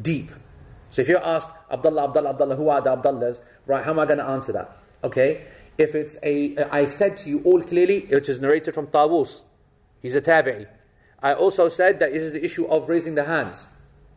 [0.00, 0.30] deep.
[0.90, 3.40] So if you're asked, Abdullah, Abdullah, Abdullah, who are the Abdullahs?
[3.66, 4.78] Right, how am I going to answer that?
[5.02, 5.44] Okay?
[5.76, 9.42] If it's a, I said to you all clearly, which is narrated from Tawus,
[10.02, 10.66] he's a tabi'i.
[11.20, 13.66] I also said that it is the issue of raising the hands.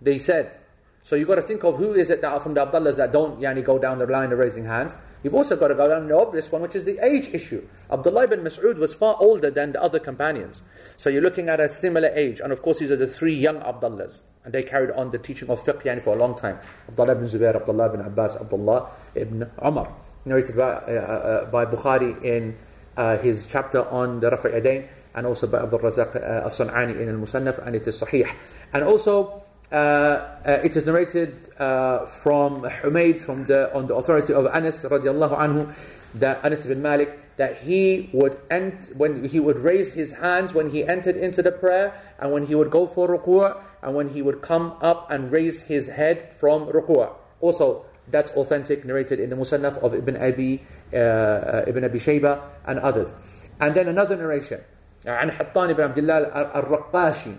[0.01, 0.57] They said.
[1.03, 3.11] So you've got to think of who is it that are from the Abdullahs that
[3.11, 4.93] don't yani, go down the line of raising hands.
[5.23, 7.67] You've also got to go down the obvious one, which is the age issue.
[7.91, 10.63] Abdullah ibn Mas'ud was far older than the other companions.
[10.97, 12.39] So you're looking at a similar age.
[12.39, 14.23] And of course, these are the three young Abdullahs.
[14.43, 16.59] And they carried on the teaching of fiqh yani, for a long time.
[16.87, 19.91] Abdullah ibn Zubair, Abdullah ibn Abbas, Abdullah ibn Umar.
[20.25, 22.57] Narrated by, uh, uh, by Bukhari in
[22.97, 27.09] uh, his chapter on the Rafa' Adain, and also by Abdul Razak uh, as-San'ani in
[27.09, 28.29] al-Musannaf, and it is sahih.
[28.73, 34.33] And also, uh, uh, it is narrated uh, from Humayd from the, on the authority
[34.33, 35.73] of Anas radiallahu anhu,
[36.15, 40.69] that Anas ibn Malik, that he would end, when he would raise his hands when
[40.69, 44.21] he entered into the prayer, and when he would go for ruku', and when he
[44.21, 47.09] would come up and raise his head from ruku'.
[47.39, 50.61] Also, that's authentic, narrated in the Musannaf of Ibn Abi,
[50.93, 53.15] uh, uh, Ibn Abi Shayba and others.
[53.59, 54.61] And then another narration,
[55.06, 56.18] عن حطان بن عبد الله
[56.54, 57.36] الرقاشي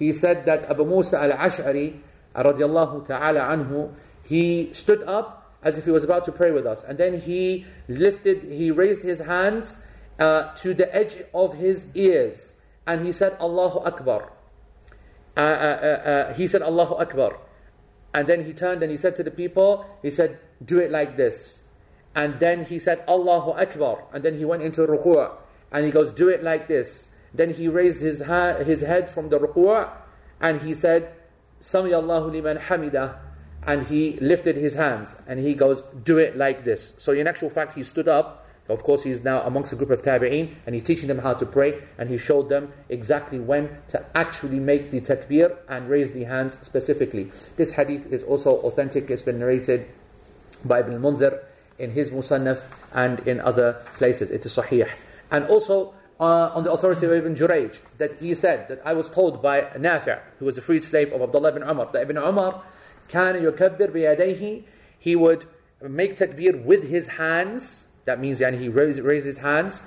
[0.00, 2.00] he said that Abu Musa al-Ash'ari
[2.34, 3.92] radiallahu ta'ala anhu,
[4.24, 6.82] he stood up as if he was about to pray with us.
[6.82, 9.84] And then he lifted, he raised his hands
[10.18, 12.54] uh, to the edge of his ears.
[12.86, 14.32] And he said, Allahu Akbar.
[15.36, 17.36] Uh, uh, uh, uh he said, Allahu Akbar.
[18.14, 21.18] And then he turned and he said to the people, he said, do it like
[21.18, 21.62] this.
[22.14, 24.04] And then he said, Allahu Akbar.
[24.14, 25.30] And then he went into ruku'
[25.71, 27.11] and he goes, do it like this.
[27.33, 29.89] Then he raised his, ha- his head from the ruku'
[30.39, 31.11] and he said,
[31.59, 32.59] Sami Allahu liman.
[33.67, 36.93] And he lifted his hands and he goes, Do it like this.
[36.99, 38.45] So, in actual fact, he stood up.
[38.69, 41.45] Of course, he's now amongst a group of tabi'een and he's teaching them how to
[41.45, 46.23] pray and he showed them exactly when to actually make the takbir and raise the
[46.23, 47.31] hands specifically.
[47.57, 49.87] This hadith is also authentic, it's been narrated
[50.63, 51.43] by Ibn al-Munzir
[51.77, 52.61] in his Musannaf
[52.93, 54.31] and in other places.
[54.31, 54.89] It is sahih
[55.30, 59.08] And also, uh, on the authority of Ibn Jurayj that he said that I was
[59.08, 62.62] told by Nafi' who was a freed slave of Abdullah ibn Umar that Ibn Umar
[63.08, 64.62] كان يكبر بيديه
[64.98, 65.46] he would
[65.80, 69.80] make takbir with his hands that means يعني he raise, raise his hands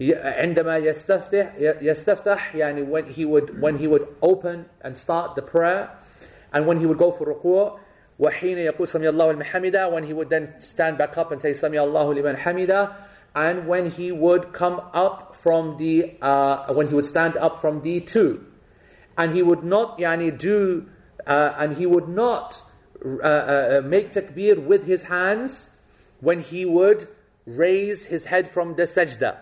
[0.00, 5.90] عندما يستفتح يستفتح يعني when he would when he would open and start the prayer
[6.52, 7.80] and when he would go for ركوع
[8.20, 11.52] وحين يقول سمي الله لمن حمده when he would then stand back up and say
[11.52, 13.03] سمي الله لمن حمده
[13.35, 17.81] and when he would come up from the, uh, when he would stand up from
[17.81, 18.45] the two.
[19.17, 20.87] And he would not, yani, do,
[21.27, 22.61] uh, and he would not
[23.05, 25.77] uh, uh, uh make takbir with his hands
[26.21, 27.07] when he would
[27.45, 29.37] raise his head from the sajda,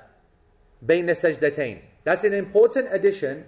[0.85, 1.79] bain sajdatain.
[2.03, 3.45] That's an important addition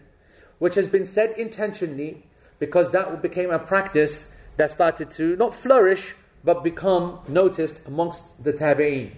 [0.60, 2.24] which has been said intentionally
[2.60, 6.16] because that became a practice that started to not flourish
[6.46, 9.12] but become noticed amongst the tabi'een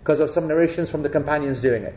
[0.00, 1.94] because of some narrations from the companions doing it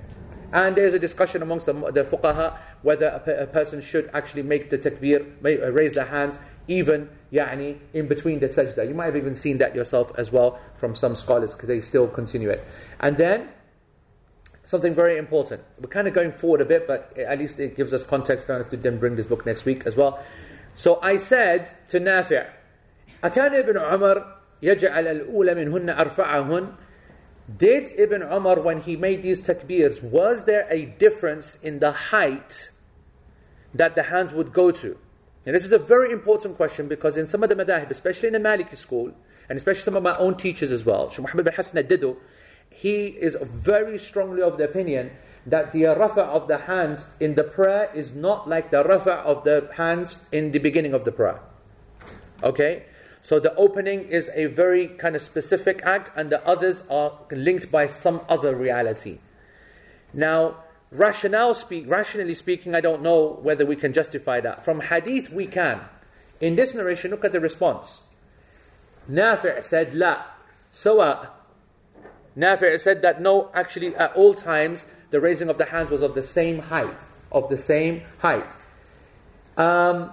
[0.53, 4.43] and there's a discussion amongst the, the fuqaha whether a, pe- a person should actually
[4.43, 8.87] make the takbir, may, uh, raise their hands, even yani, in between the sajda.
[8.87, 12.07] You might have even seen that yourself as well from some scholars because they still
[12.07, 12.65] continue it.
[12.99, 13.49] And then,
[14.63, 15.63] something very important.
[15.79, 18.49] We're kind of going forward a bit, but at least it gives us context.
[18.49, 20.23] I don't have to then bring this book next week as well.
[20.75, 22.45] So I said to Nafi'
[23.23, 26.67] أكان ابن عمر يجعل الأولى منهن أرفعهن
[27.56, 32.70] did Ibn Umar, when he made these takbirs, was there a difference in the height
[33.74, 34.96] that the hands would go to?
[35.44, 38.34] And this is a very important question because in some of the madahib, especially in
[38.34, 39.12] the Maliki school,
[39.48, 42.16] and especially some of my own teachers as well, Shaykh Muhammad bin Hassan al-Didu,
[42.70, 45.10] he is very strongly of the opinion
[45.44, 49.42] that the rafa of the hands in the prayer is not like the rafa of
[49.42, 51.40] the hands in the beginning of the prayer.
[52.42, 52.84] Okay?
[53.22, 57.70] So the opening is a very kind of specific act, and the others are linked
[57.70, 59.18] by some other reality.
[60.12, 60.56] Now,
[60.90, 64.64] rationale speak, rationally speaking, I don't know whether we can justify that.
[64.64, 65.80] From hadith, we can.
[66.40, 68.08] In this narration, look at the response.
[69.08, 70.24] Nafi' said, La.
[70.72, 71.30] Sawa.
[72.36, 76.16] Nafi' said that no, actually, at all times, the raising of the hands was of
[76.16, 77.06] the same height.
[77.30, 78.52] Of the same height.
[79.56, 80.12] Um,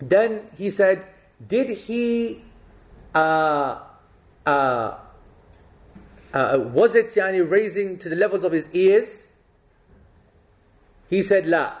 [0.00, 1.06] then he said,
[1.45, 2.43] did he
[3.13, 3.79] uh,
[4.45, 4.97] uh,
[6.33, 9.27] uh, was it yani raising to the levels of his ears
[11.09, 11.73] he said la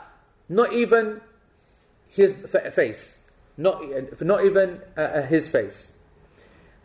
[0.47, 1.21] not even
[2.07, 3.19] his f- face
[3.57, 3.81] not,
[4.21, 5.93] not even uh, his face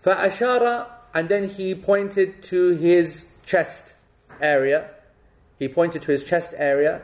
[0.04, 3.94] فأشار and then he pointed to his chest
[4.40, 4.90] area
[5.58, 7.02] he pointed to his chest area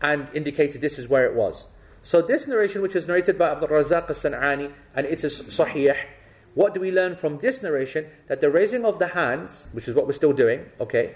[0.00, 1.66] and indicated this is where it was
[2.01, 5.95] so this narration, which is narrated by Abdul Razak al-San'ani, and it is sahih,
[6.53, 8.07] what do we learn from this narration?
[8.27, 11.15] That the raising of the hands, which is what we're still doing, okay,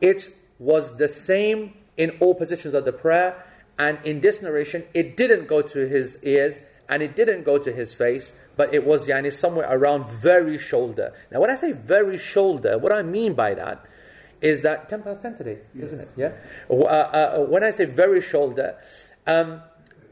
[0.00, 3.44] it was the same in all positions of the prayer,
[3.78, 7.72] and in this narration, it didn't go to his ears, and it didn't go to
[7.72, 11.12] his face, but it was yani, somewhere around very shoulder.
[11.30, 13.84] Now, when I say very shoulder, what I mean by that
[14.40, 15.92] is that 10 past 10 today, yes.
[15.92, 16.08] isn't it?
[16.16, 16.32] Yeah?
[16.68, 18.76] Uh, uh, when I say very shoulder,
[19.26, 19.62] um,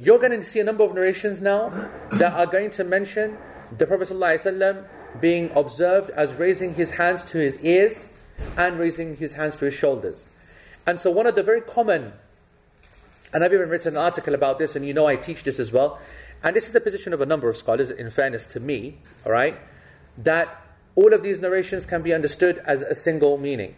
[0.00, 1.68] you're going to see a number of narrations now
[2.12, 3.36] that are going to mention
[3.76, 4.86] the Prophet ﷺ
[5.20, 8.12] being observed as raising his hands to his ears
[8.56, 10.24] and raising his hands to his shoulders.
[10.86, 12.14] And so, one of the very common,
[13.34, 15.70] and I've even written an article about this, and you know I teach this as
[15.70, 16.00] well,
[16.42, 18.96] and this is the position of a number of scholars, in fairness to me,
[19.26, 19.58] all right,
[20.16, 23.76] that all of these narrations can be understood as a single meaning.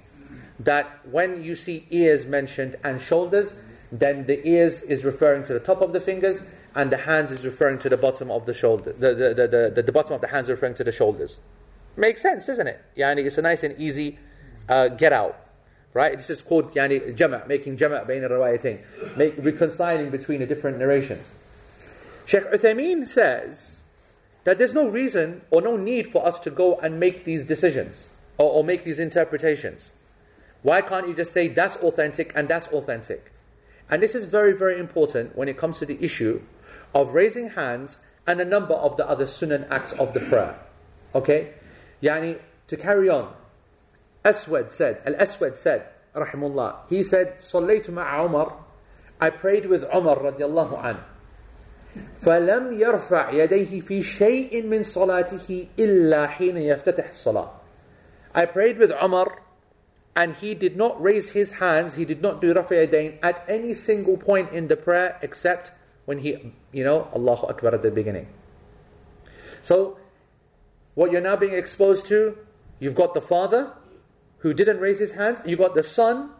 [0.60, 3.58] That when you see ears mentioned and shoulders,
[3.92, 7.44] then the ears is referring to the top of the fingers, and the hands is
[7.44, 8.94] referring to the bottom of the shoulder.
[8.94, 11.38] The, the, the, the, the bottom of the hands referring to the shoulders.
[11.96, 12.82] Makes sense, isn't it?
[12.96, 14.18] Yani, it's a nice and easy
[14.68, 15.38] uh, get out.
[15.92, 16.16] Right?
[16.16, 18.80] This is called yani, jama', making jama' bain riwayatain,
[19.14, 21.34] make reconciling between the different narrations.
[22.24, 23.82] Sheikh Uthaymeen says
[24.44, 28.08] that there's no reason or no need for us to go and make these decisions
[28.38, 29.92] or, or make these interpretations.
[30.62, 33.31] Why can't you just say that's authentic and that's authentic?
[33.91, 36.41] And this is very, very important when it comes to the issue
[36.93, 40.59] of raising hands and a number of the other sunan acts of the prayer.
[41.15, 41.53] Okay?
[42.03, 43.33] Yani, to carry on,
[44.25, 48.53] Aswad said, Al Aswad said, Rahimullah, he said, صليت مع عمر,
[49.21, 50.99] I prayed with Umar radiallahu an.
[52.21, 57.49] فلم يرفع يديه في شيء من صلاته إلا حين يفتتح الصلاة.
[58.35, 59.41] I prayed with Umar
[60.14, 64.16] and he did not raise his hands, he did not do Rafi at any single
[64.16, 65.72] point in the prayer except
[66.04, 68.28] when he, you know, Allahu Akbar at the beginning.
[69.62, 69.98] So,
[70.94, 72.36] what you're now being exposed to,
[72.78, 73.72] you've got the father
[74.38, 76.30] who didn't raise his hands, you've got the son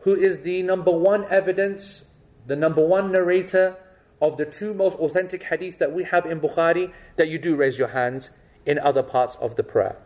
[0.00, 2.12] who is the number one evidence,
[2.46, 3.76] the number one narrator
[4.20, 7.78] of the two most authentic hadith that we have in Bukhari that you do raise
[7.78, 8.30] your hands
[8.66, 9.96] in other parts of the prayer.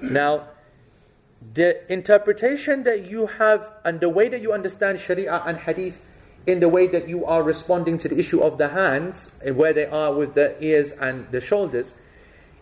[0.00, 0.48] Now,
[1.54, 6.04] the interpretation that you have and the way that you understand Sharia and Hadith
[6.46, 9.72] in the way that you are responding to the issue of the hands and where
[9.72, 11.94] they are with the ears and the shoulders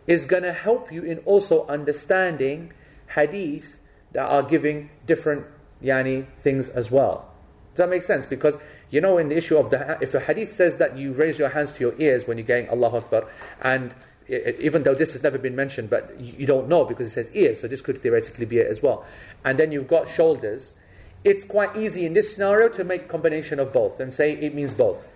[0.07, 2.73] is going to help you in also understanding
[3.15, 3.79] Hadith
[4.13, 5.47] that are giving different
[5.83, 7.31] yani things as well.
[7.75, 8.27] Does that make sense?
[8.27, 8.57] Because
[8.91, 11.49] you know, in the issue of the if a hadith says that you raise your
[11.51, 13.27] hands to your ears when you're going Allah Akbar,
[13.61, 13.95] and
[14.29, 17.61] even though this has never been mentioned, but you don't know because it says ears,
[17.61, 19.05] so this could theoretically be it as well.
[19.45, 20.75] And then you've got shoulders.
[21.23, 24.75] It's quite easy in this scenario to make combination of both and say it means
[24.75, 25.09] both.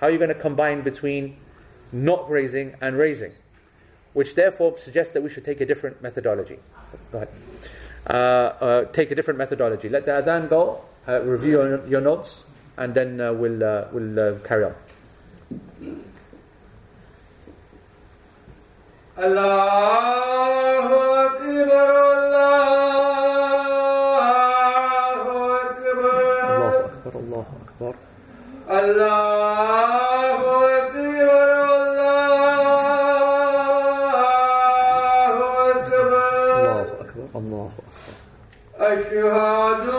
[0.00, 1.36] How are you going to combine between
[1.92, 3.32] not raising and raising?
[4.12, 6.58] Which therefore suggests that we should take a different methodology.
[7.12, 7.28] Go ahead.
[8.06, 9.88] Uh, uh, take a different methodology.
[9.88, 12.44] Let the adhan go, uh, review your, your, notes,
[12.76, 14.74] and then uh, we'll, uh, we'll uh, carry on.
[19.18, 20.86] الله
[21.26, 22.68] أكبر الله
[25.58, 26.06] أكبر
[27.14, 27.48] الله أكبر.
[27.48, 27.94] الله أكبر الله أكبر.
[27.98, 29.08] الله
[35.70, 36.12] أكبر
[36.58, 37.26] الله أكبر.
[37.34, 38.14] الله أكبر
[38.80, 39.97] أشهد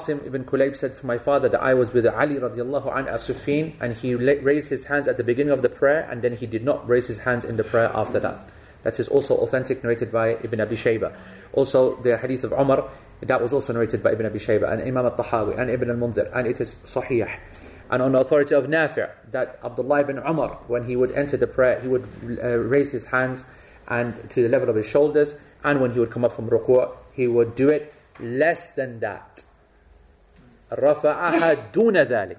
[0.00, 3.20] Asim ibn Kulayb said to my father that I was with Ali radiallahu anhu at
[3.20, 6.46] Siffin and he raised his hands at the beginning of the prayer and then he
[6.46, 8.48] did not raise his hands in the prayer after that.
[8.82, 11.14] That is also authentic, narrated by Ibn Abi Shayba.
[11.52, 12.88] Also, the hadith of Umar,
[13.20, 16.46] that was also narrated by Ibn Abi Shayba and Imam al-Tahawi and Ibn al-Mundhir and
[16.46, 17.30] it is sahih.
[17.90, 21.48] And on the authority of Nafi' that Abdullah ibn Umar, when he would enter the
[21.48, 22.06] prayer, he would
[22.42, 23.44] uh, raise his hands
[23.88, 25.34] and to the level of his shoulders
[25.64, 29.44] and when he would come up from ruku' he would do it less than that.
[30.71, 32.37] رفعها دون ذلك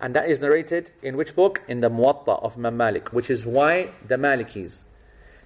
[0.00, 1.62] and that is narrated in which book?
[1.68, 4.82] In the Muwatta of Imam Malik, which is why the Malikis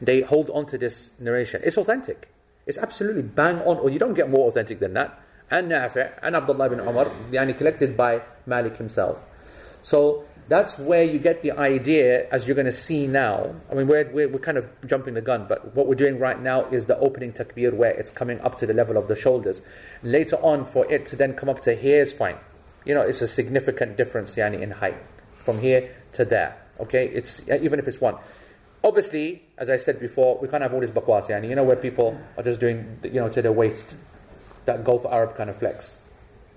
[0.00, 1.60] they hold on to this narration.
[1.64, 2.28] It's authentic.
[2.66, 5.20] It's absolutely bang on, or you don't get more authentic than that.
[5.50, 9.24] And Nafi' and Abdullah bin Umar, yani collected by Malik himself.
[9.82, 13.55] So that's where you get the idea, as you're going to see now.
[13.71, 16.41] I mean, we're, we're, we're kind of jumping the gun, but what we're doing right
[16.41, 19.61] now is the opening takbir where it's coming up to the level of the shoulders.
[20.03, 22.35] Later on, for it to then come up to here is fine.
[22.83, 24.97] You know, it's a significant difference yani, in height
[25.35, 26.57] from here to there.
[26.81, 28.15] Okay, it's even if it's one.
[28.83, 31.29] Obviously, as I said before, we can't have all this bakwas.
[31.29, 33.95] Yani, you know, where people are just doing, you know, to their waist,
[34.65, 36.01] that Gulf Arab kind of flex.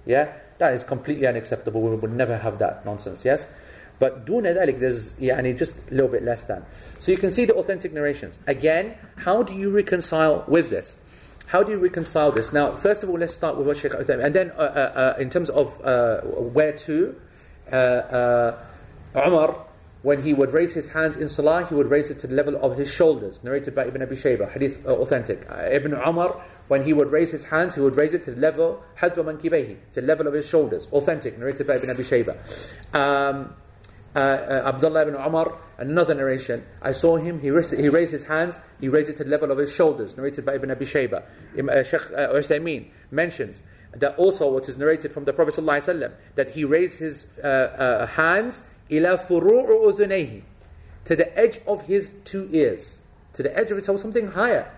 [0.04, 1.80] Yeah, that is completely unacceptable.
[1.80, 3.24] We would never have that nonsense.
[3.24, 3.46] Yes,
[3.99, 6.65] but duna ذلك, there's yani, just a little bit less than.
[6.99, 8.39] So you can see the authentic narrations.
[8.47, 10.97] Again, how do you reconcile with this?
[11.47, 12.53] How do you reconcile this?
[12.53, 15.19] Now, first of all, let's start with what Sheikh Uthaymeen, and then uh, uh, uh,
[15.19, 17.15] in terms of uh, where to,
[17.71, 18.57] uh, uh,
[19.15, 19.65] Umar
[20.01, 22.55] when he would raise his hands in salah, he would raise it to the level
[22.63, 25.45] of his shoulders, narrated by Ibn Abi Shaybah, hadith uh, authentic.
[25.51, 28.39] Uh, Ibn Umar, when he would raise his hands, he would raise it to the
[28.39, 32.95] level, hadwa mankibaihi, to the level of his shoulders, authentic, narrated by Ibn Abi Shaybah.
[32.95, 33.55] Um,
[34.14, 38.24] uh, uh, Abdullah ibn Umar, another narration, I saw him, he raised, he raised his
[38.26, 41.22] hands, he raised it to the level of his shoulders, narrated by Ibn Abi Shaybah.
[41.56, 43.62] Im- uh, Sheikh uh, Uthaymeen mentions
[43.92, 48.06] that also what is narrated from the Prophet ﷺ, that he raised his uh, uh,
[48.06, 50.42] hands ila furu'u udhunayhi,
[51.04, 53.02] to the edge of his two ears,
[53.32, 54.70] to the edge of it, so something higher.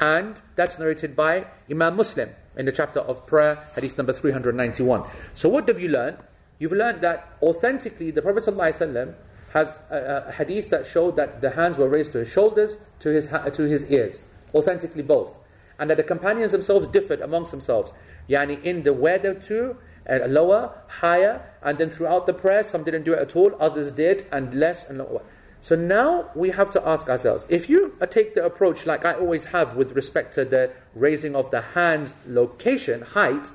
[0.00, 5.04] And that's narrated by Imam Muslim in the chapter of prayer, hadith number 391.
[5.34, 6.18] So what have you learned?
[6.62, 9.14] You've learned that authentically the Prophet ﷺ
[9.52, 13.08] has a, a hadith that showed that the hands were raised to his shoulders, to
[13.08, 14.28] his, ha- to his ears.
[14.54, 15.36] Authentically both.
[15.80, 17.92] And that the companions themselves differed amongst themselves.
[18.28, 19.76] Yani in the where to,
[20.08, 23.90] uh, lower, higher, and then throughout the prayer, some didn't do it at all, others
[23.90, 25.22] did, and less, and lower.
[25.60, 29.14] So now we have to ask ourselves if you uh, take the approach like I
[29.14, 33.50] always have with respect to the raising of the hands location, height,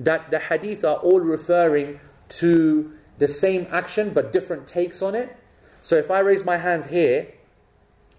[0.00, 5.36] that the hadith are all referring to the same action but different takes on it.
[5.80, 7.32] So if I raise my hands here,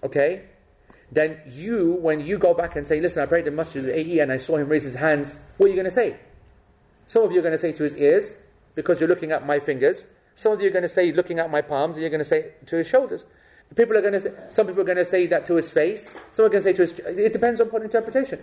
[0.03, 0.43] okay,
[1.11, 4.31] then you, when you go back and say, listen, I prayed in Masjid al-A'i and
[4.31, 6.17] I saw him raise his hands, what are you going to say?
[7.07, 8.35] Some of you are going to say to his ears,
[8.75, 10.05] because you're looking at my fingers.
[10.35, 12.25] Some of you are going to say, looking at my palms, and you're going to
[12.25, 13.25] say to his shoulders.
[13.75, 16.17] People are going to say, some people are going to say that to his face.
[16.31, 16.99] Some are going to say to his.
[16.99, 18.39] It depends upon interpretation,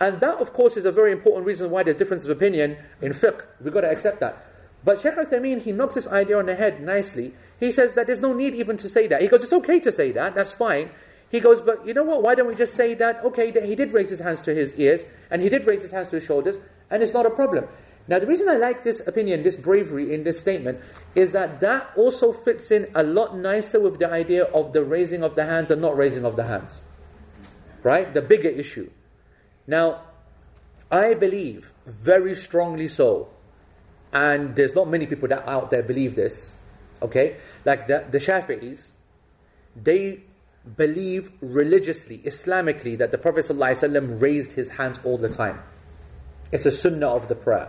[0.00, 3.12] and that, of course, is a very important reason why there's differences of opinion in
[3.12, 3.46] fiqh.
[3.62, 4.47] We've got to accept that.
[4.88, 7.34] But Sheikh Uthaymeen, he knocks this idea on the head nicely.
[7.60, 9.20] He says that there's no need even to say that.
[9.20, 10.34] He goes, it's okay to say that.
[10.34, 10.88] That's fine.
[11.28, 12.22] He goes, but you know what?
[12.22, 13.22] Why don't we just say that?
[13.22, 15.90] Okay, that he did raise his hands to his ears, and he did raise his
[15.90, 16.58] hands to his shoulders,
[16.88, 17.68] and it's not a problem.
[18.08, 20.80] Now, the reason I like this opinion, this bravery in this statement,
[21.14, 25.22] is that that also fits in a lot nicer with the idea of the raising
[25.22, 26.80] of the hands and not raising of the hands.
[27.82, 28.14] Right?
[28.14, 28.88] The bigger issue.
[29.66, 30.04] Now,
[30.90, 33.28] I believe very strongly so,
[34.12, 36.56] and there's not many people that out there believe this,
[37.02, 37.36] okay?
[37.64, 38.92] Like the, the Shafi'is,
[39.76, 40.22] they
[40.76, 45.62] believe religiously, Islamically, that the Prophet ﷺ raised his hands all the time.
[46.52, 47.68] It's a sunnah of the prayer.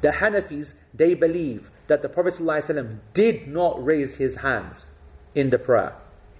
[0.00, 4.90] The Hanafis, they believe that the Prophet ﷺ did not raise his hands
[5.34, 5.94] in the prayer.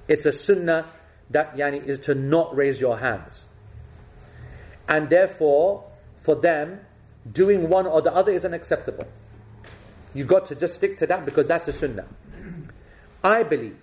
[0.08, 0.86] It's a sunnah
[1.30, 3.48] that yani, is to not raise your hands.
[4.88, 5.84] And therefore,
[6.20, 6.80] for them,
[7.32, 9.06] doing one or the other is unacceptable.
[10.14, 12.06] You've got to just stick to that because that's a sunnah.
[13.22, 13.76] I believe,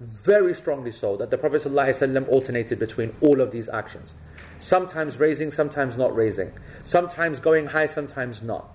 [0.00, 4.14] very strongly so, that the Prophet ﷺ alternated between all of these actions.
[4.58, 6.52] Sometimes raising, sometimes not raising.
[6.84, 8.68] Sometimes going high, sometimes not.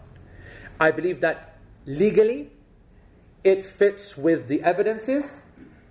[0.80, 2.50] I believe that legally
[3.44, 5.38] it fits with the evidences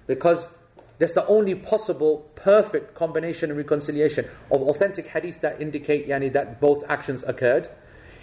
[0.07, 0.57] because
[0.99, 6.61] that's the only possible perfect combination and reconciliation of authentic hadith that indicate yani, that
[6.61, 7.69] both actions occurred.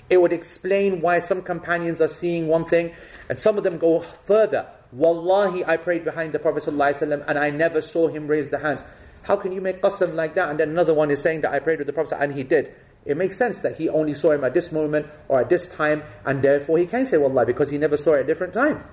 [0.09, 2.93] It would explain why some companions are seeing one thing
[3.29, 4.67] and some of them go further.
[4.91, 8.81] Wallahi, I prayed behind the Prophet ﷺ and I never saw him raise the hands.
[9.23, 10.49] How can you make qasam like that?
[10.49, 12.73] And then another one is saying that I prayed with the Prophet and he did.
[13.05, 16.03] It makes sense that he only saw him at this moment or at this time,
[16.25, 18.83] and therefore he can say Wallahi because he never saw it at a different time.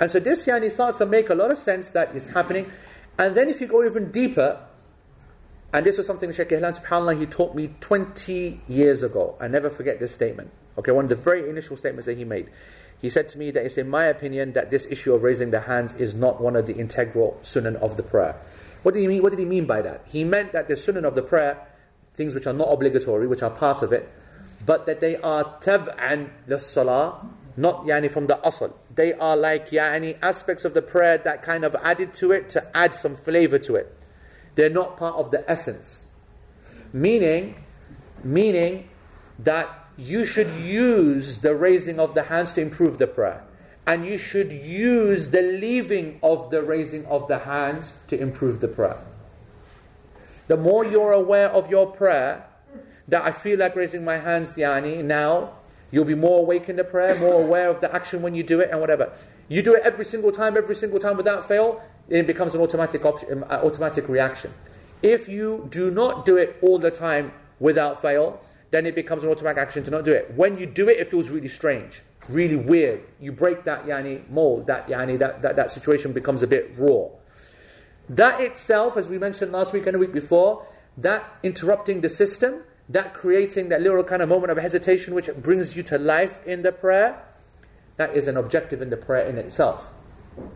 [0.00, 2.70] And so this yani starts to make a lot of sense that is happening.
[3.18, 4.60] And then if you go even deeper,
[5.74, 9.34] and this was something Sheikh Ihlan subhanAllah, he taught me 20 years ago.
[9.40, 10.52] I never forget this statement.
[10.78, 12.48] Okay, one of the very initial statements that he made.
[13.02, 15.62] He said to me that it's in my opinion that this issue of raising the
[15.62, 18.40] hands is not one of the integral sunan of the prayer.
[18.84, 19.24] What did he mean?
[19.24, 20.04] What did he mean by that?
[20.06, 21.66] He meant that the sunan of the prayer,
[22.14, 24.08] things which are not obligatory, which are part of it,
[24.64, 27.26] but that they are tab'an lis-salah,
[27.56, 28.72] not yani from the asl.
[28.94, 32.76] They are like yani aspects of the prayer that kind of added to it to
[32.76, 33.92] add some flavor to it.
[34.54, 36.08] They're not part of the essence.
[36.92, 37.56] Meaning,
[38.22, 38.88] meaning
[39.38, 43.44] that you should use the raising of the hands to improve the prayer.
[43.86, 48.68] And you should use the leaving of the raising of the hands to improve the
[48.68, 48.98] prayer.
[50.46, 52.46] The more you're aware of your prayer,
[53.08, 55.54] that I feel like raising my hands, yani, now,
[55.90, 58.60] you'll be more awake in the prayer, more aware of the action when you do
[58.60, 59.12] it and whatever.
[59.48, 63.04] You do it every single time, every single time without fail, it becomes an automatic,
[63.04, 64.52] op- um, uh, automatic reaction.
[65.02, 68.40] If you do not do it all the time without fail,
[68.70, 70.32] then it becomes an automatic action to not do it.
[70.34, 73.02] When you do it, it feels really strange, really weird.
[73.20, 77.08] You break that yani mold, that yani that, that, that situation becomes a bit raw.
[78.08, 80.66] That itself, as we mentioned last week and a week before,
[80.98, 85.76] that interrupting the system, that creating that little kind of moment of hesitation which brings
[85.76, 87.22] you to life in the prayer,
[87.96, 89.93] that is an objective in the prayer in itself.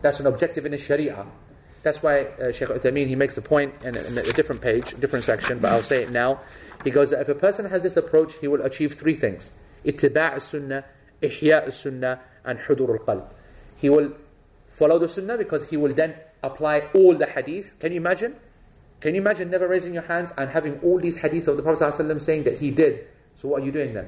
[0.01, 1.25] That's an objective in the Sharia.
[1.81, 5.23] That's why uh, Sheikh Uthameen, he makes the point in, in a different page, different
[5.23, 6.41] section, but I'll say it now.
[6.83, 9.51] He goes that if a person has this approach, he will achieve three things.
[9.85, 10.85] Ittiba' sunnah,
[11.21, 13.25] ihya' sunnah, and hudur al-qalb.
[13.77, 14.13] He will
[14.67, 17.79] follow the sunnah because he will then apply all the hadith.
[17.79, 18.35] Can you imagine?
[18.99, 21.93] Can you imagine never raising your hands and having all these hadith of the Prophet
[21.93, 23.07] ﷺ saying that he did?
[23.35, 24.07] So what are you doing then?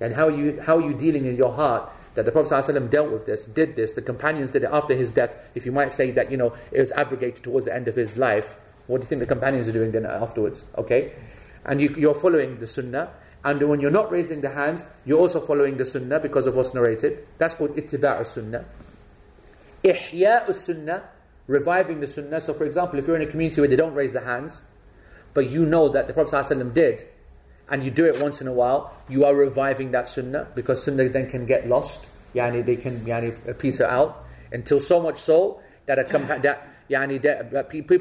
[0.00, 2.90] And how are you, how are you dealing in your heart that the Prophet ﷺ
[2.90, 5.36] dealt with this, did this, the companions did it after his death?
[5.54, 8.16] If you might say that, you know, it was abrogated towards the end of his
[8.16, 8.56] life,
[8.86, 10.64] what do you think the companions are doing then afterwards?
[10.76, 11.12] Okay?
[11.64, 13.10] And you, you're following the sunnah.
[13.44, 16.74] And when you're not raising the hands, you're also following the sunnah because of what's
[16.74, 17.26] narrated.
[17.38, 18.64] That's called ittiba' sunnah.
[19.84, 21.04] Ihya' sunnah,
[21.46, 22.40] reviving the sunnah.
[22.40, 24.62] So, for example, if you're in a community where they don't raise the hands,
[25.32, 27.04] but you know that the Prophet ﷺ did,
[27.70, 31.08] and you do it once in a while, you are reviving that sunnah because sunnah
[31.08, 32.06] then can get lost.
[32.34, 37.20] Yani they can yani, peter out until so much so that a compa- that yani
[37.22, 37.98] that, people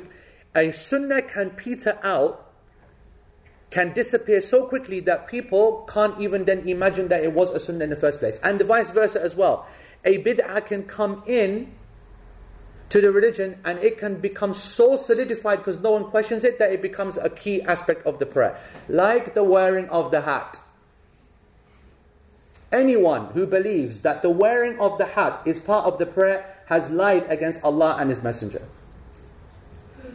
[0.55, 2.51] a sunnah can peter out
[3.69, 7.83] can disappear so quickly that people can't even then imagine that it was a sunnah
[7.83, 8.39] in the first place.
[8.43, 9.67] And the vice versa as well.
[10.03, 11.71] A bid'ah can come in
[12.89, 16.71] to the religion and it can become so solidified because no one questions it that
[16.71, 18.59] it becomes a key aspect of the prayer.
[18.87, 20.59] Like the wearing of the hat.
[22.71, 26.89] Anyone who believes that the wearing of the hat is part of the prayer has
[26.89, 28.61] lied against Allah and His Messenger.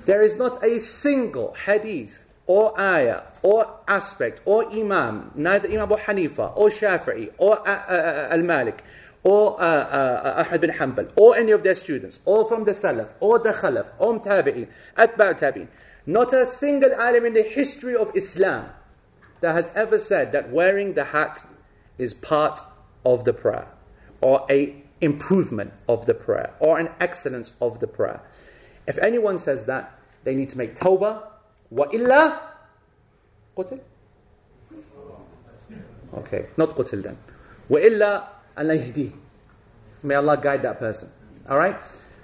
[0.05, 5.97] There is not a single hadith or ayah or aspect or imam, neither Imam Abu
[5.97, 8.85] Hanifa or Shafi'i or uh, uh, Al Malik
[9.25, 12.73] or uh, uh, uh Ahmed bin Hanbal or any of their students or from the
[12.73, 15.69] Salaf or the Khalaf or Tabi'in, Atba' Tabi'in.
[16.07, 18.69] Not a single alim in the history of Islam
[19.41, 21.45] that has ever said that wearing the hat
[21.99, 22.61] is part
[23.05, 23.69] of the prayer
[24.21, 28.21] or a improvement of the prayer or an excellence of the prayer.
[28.87, 31.23] If anyone says that, they need to make tawbah.
[31.71, 32.41] Wa illa
[33.57, 33.81] qutil.
[36.15, 37.19] Okay, not qutil then.
[37.69, 38.79] Wa illa Allah.
[40.03, 41.11] May Allah guide that person.
[41.49, 41.77] Alright?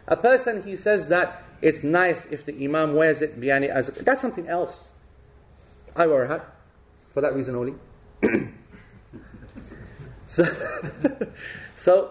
[0.07, 4.21] A person, he says that it's nice if the Imam wears it yani, as that's
[4.21, 4.91] something else.
[5.95, 6.47] I wear a hat
[7.13, 7.75] for that reason only.
[10.27, 10.45] so,
[11.77, 12.11] so,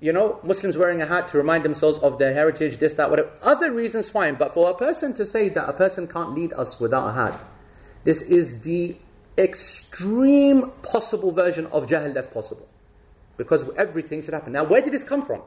[0.00, 3.30] you know, Muslims wearing a hat to remind themselves of their heritage, this, that, whatever.
[3.42, 4.34] Other reasons, fine.
[4.34, 7.38] But for a person to say that a person can't lead us without a hat,
[8.04, 8.96] this is the
[9.38, 12.68] extreme possible version of jahil that's possible.
[13.44, 14.52] Because everything should happen.
[14.52, 15.42] Now, where did this come from?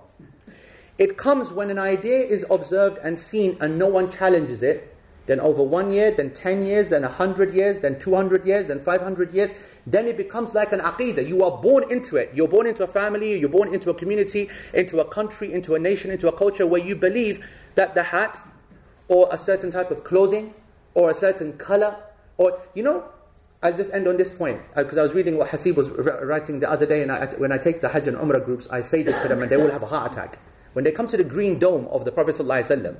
[0.97, 4.95] It comes when an idea is observed and seen and no one challenges it.
[5.25, 9.33] Then over one year, then 10 years, then 100 years, then 200 years, then 500
[9.33, 9.51] years.
[9.87, 11.27] Then it becomes like an aqidah.
[11.27, 12.31] You are born into it.
[12.33, 15.79] You're born into a family, you're born into a community, into a country, into a
[15.79, 17.45] nation, into a culture where you believe
[17.75, 18.39] that the hat
[19.07, 20.53] or a certain type of clothing
[20.93, 21.95] or a certain color
[22.37, 23.03] or, you know,
[23.64, 26.70] I'll just end on this point because I was reading what Hasib was writing the
[26.70, 29.20] other day, and I, when I take the Hajj and Umrah groups, I say this
[29.20, 30.38] to them, and they will have a heart attack.
[30.72, 32.96] When they come to the green dome of the Prophet ﷺ,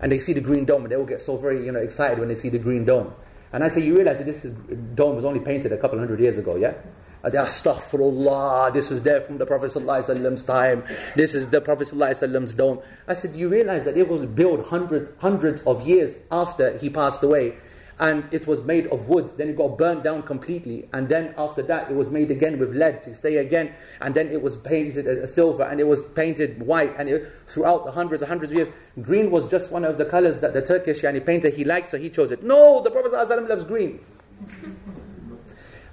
[0.00, 2.18] and they see the green dome, and they will get so very you know, excited
[2.18, 3.14] when they see the green dome.
[3.52, 4.54] And I say, you realize that this is,
[4.94, 6.74] dome was only painted a couple hundred years ago, yeah?
[7.22, 10.84] And they are, astaghfirullah, this is there from the Prophet ﷺ's time,
[11.14, 12.80] this is the Prophet ﷺ's dome.
[13.08, 17.22] I said, you realize that it was built hundreds, hundreds of years after he passed
[17.22, 17.56] away,
[18.01, 19.31] and it was made of wood.
[19.37, 22.75] Then it got burnt down completely, and then after that, it was made again with
[22.75, 26.61] lead to stay again, and then it was painted a silver, and it was painted
[26.63, 28.69] white, and it, throughout the hundreds and hundreds of years,
[29.03, 31.97] green was just one of the colors that the Turkish yani, painter he liked, so
[31.99, 32.43] he chose it.
[32.43, 34.03] No, the Prophet ﷺ loves green.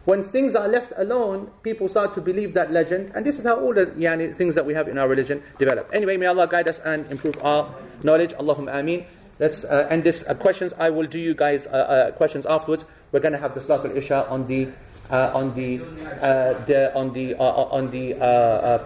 [0.06, 3.60] When things are left alone, people start to believe that legend, and this is how
[3.60, 5.90] all the yani, things that we have in our religion develop.
[5.92, 8.32] Anyway, may Allah guide us and improve our knowledge.
[8.32, 9.04] Allahumma ameen.
[9.38, 10.72] Let's uh, end this uh, questions.
[10.78, 12.84] I will do you guys uh, uh questions afterwards.
[13.12, 14.68] We're going to have the Salatul Isha on the
[15.10, 15.80] uh, on the,
[16.20, 18.14] uh, the on the on the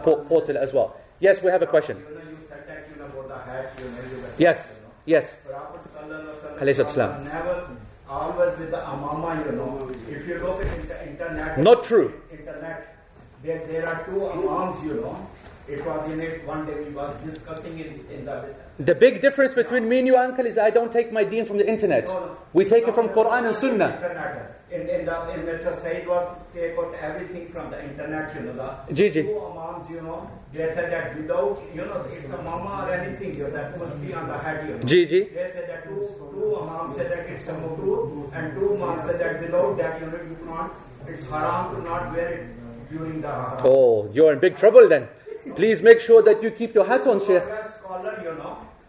[0.05, 0.97] portal as well.
[1.21, 1.97] Yes, we have a question.
[1.97, 4.79] You know, you said that you know about the hat, you know, you were- Yes,
[5.07, 5.41] yes.
[5.47, 7.11] Prophet sallallahu alaihi salam.
[7.11, 7.55] wasallam never
[8.11, 9.79] always with the amama, you know.
[10.09, 12.13] If you look at inter- internet, Not true.
[12.31, 12.97] Internet,
[13.43, 15.17] there, there are two imams, you know.
[15.69, 18.55] It was in it one day we was discussing it in the.
[18.79, 21.59] The big difference between me and you, uncle, is I don't take my deen from
[21.59, 22.07] the internet.
[22.07, 22.37] No, no.
[22.53, 23.95] We take it from No, Quran and Sunnah.
[23.95, 24.59] Internet.
[24.73, 25.73] In, in the in Mr.
[25.73, 28.53] Said was take out everything from the internet, you know.
[28.89, 29.11] The ji.
[29.13, 33.35] two imams, you know, they said that without, you know, it's a mama or anything,
[33.37, 34.81] you know, that must be on the head, you know.
[34.81, 35.05] Ji.
[35.05, 39.21] They said that two, two imams said that it's a makruh, and two imams said
[39.21, 40.73] that without that, you know, you cannot,
[41.07, 42.49] it's haram to not wear it
[42.91, 43.61] during the haram.
[43.65, 45.07] Oh, you're in big trouble then.
[45.57, 47.43] Please make sure that you keep your hat on, Sheikh.
[47.45, 48.41] Well, scholars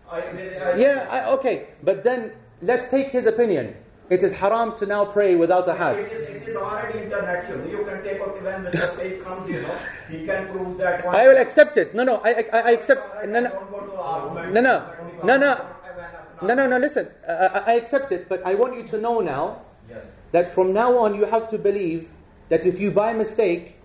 [0.10, 2.32] I, I, Yeah, I, okay, but then
[2.62, 3.76] let's take his opinion.
[4.10, 5.98] It is haram to now pray without a hat.
[5.98, 7.68] is, it is already international.
[7.68, 8.90] You can take out when Mr.
[8.90, 9.78] Said comes, you know,
[10.10, 11.16] he can prove that one.
[11.16, 11.96] I will accept it.
[11.96, 13.26] No, no, I, I, I accept.
[13.26, 14.54] No, no, Don't go to argument.
[14.54, 14.94] No, no.
[15.24, 15.52] No, no.
[15.52, 16.78] I don't have enough no, no, no.
[16.78, 20.06] Listen, I I accept it, but I want you to know now Yes.
[20.32, 22.10] that from now on you have to believe
[22.50, 23.76] that if you by mistake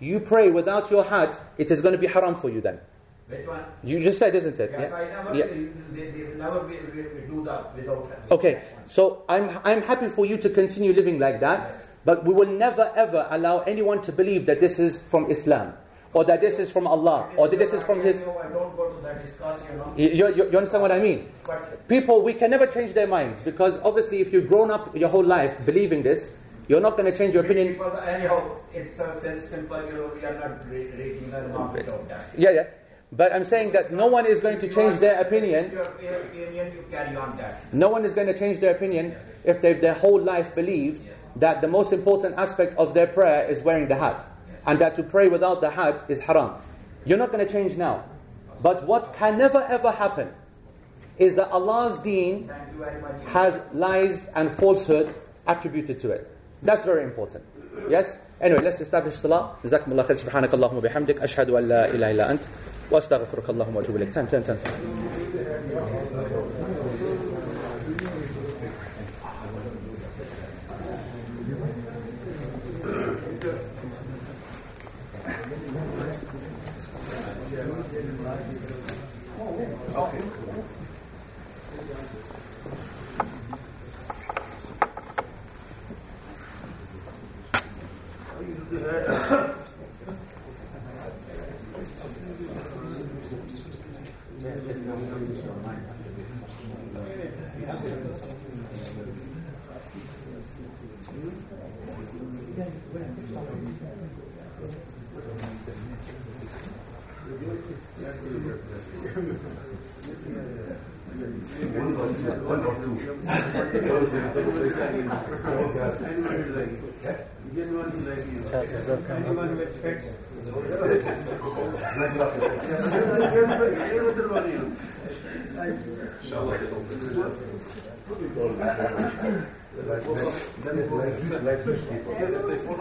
[0.00, 2.60] you pray without your hat, it is going to be haram for you.
[2.60, 2.78] Then
[3.28, 3.64] Which one?
[3.82, 4.70] you just said, isn't it?
[4.72, 4.96] Yes, Yeah.
[4.96, 5.46] I never, Yeah.
[5.92, 8.10] they, they never be, we, we do that without.
[8.30, 12.50] Okay, so I'm, I'm happy for you to continue living like that, but we will
[12.50, 15.72] never ever allow anyone to believe that this is from Islam,
[16.12, 18.20] or that this is from Allah, or that this is from His.
[18.20, 19.94] I don't go to that discuss, you know.
[19.96, 21.28] You, you, you understand what I mean?
[21.46, 25.08] But People, we can never change their minds because obviously, if you've grown up your
[25.08, 26.36] whole life believing this,
[26.68, 27.74] you're not going to change your opinion.
[27.74, 31.88] Because anyhow, it's a very simple, you know, we are not re- reading the market
[31.88, 32.30] of that.
[32.36, 32.66] Yeah, yeah.
[33.12, 35.70] But I'm saying that no one is going to change their opinion.
[35.70, 37.72] Your opinion, you carry on that.
[37.72, 39.14] No one is going to change their opinion
[39.44, 43.62] if they've their whole life believed that the most important aspect of their prayer is
[43.62, 44.24] wearing the hat,
[44.66, 46.54] and that to pray without the hat is haram.
[47.04, 48.04] You're not going to change now.
[48.62, 50.32] But what can never ever happen
[51.18, 53.22] is that Allah's deen Thank you very much.
[53.26, 55.14] has lies and falsehood
[55.46, 56.33] attributed to it.
[56.63, 57.43] That's very important.
[57.89, 58.17] Yes?
[58.41, 59.55] Anyway, let's establish salah.
[59.63, 62.41] جزاكم الله خير سبحانك اللهم وبحمدك أشهد أن لا إله إلا أنت
[62.91, 64.13] وأستغفرك اللهم وأتوب إليك.
[64.13, 64.57] Ten, ten, ten.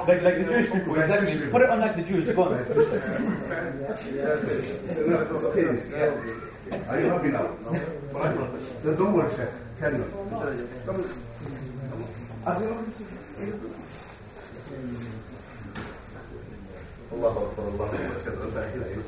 [0.07, 1.47] Like, like the Jewish people, exactly.
[1.49, 2.29] Put it on like the Jews.
[2.31, 2.53] Go on.
[6.89, 7.47] Are you happy now?
[8.83, 9.49] Then don't worry, Sheikh.
[9.79, 10.09] Carry on.
[10.85, 11.03] Come
[12.45, 13.12] on.
[17.23, 18.65] الله أكبر الله اكبر لا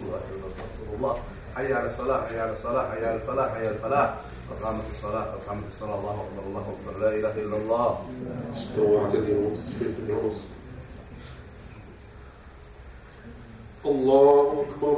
[0.08, 1.18] الله اشهد ان رسول الله
[1.56, 4.16] حي على الصلاة حي على الصلاة حي على الفلاح حي على الفلاح.
[4.52, 6.00] اقامت الصلاة اقامت الصلاة.
[6.00, 7.00] الله أكبر الله أكبر.
[7.00, 8.00] لا إله إلا الله.
[8.58, 10.38] استوى اعتدلوا في الفردوس
[13.86, 14.98] الله أكبر.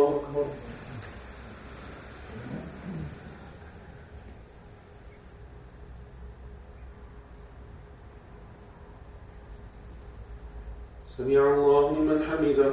[11.31, 12.71] سمع الله لمن حمده.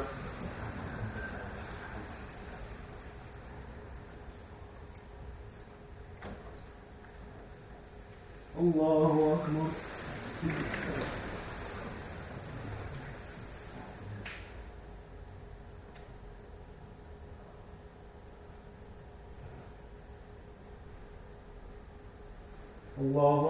[8.61, 9.69] الله أكبر.
[23.01, 23.48] الله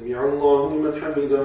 [0.00, 1.44] سمع الله لمن حمده.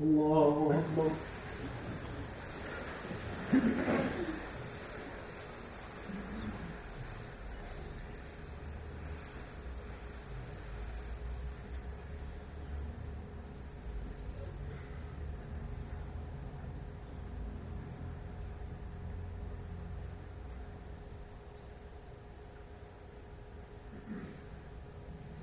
[0.00, 1.10] الله أكبر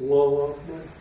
[0.02, 1.01] الله أكبر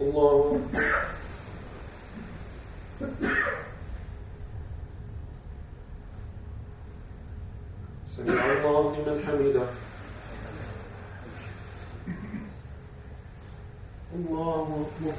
[0.00, 0.60] الله.
[8.16, 9.66] سمع الله لمن حمده.
[14.14, 15.14] الله أكبر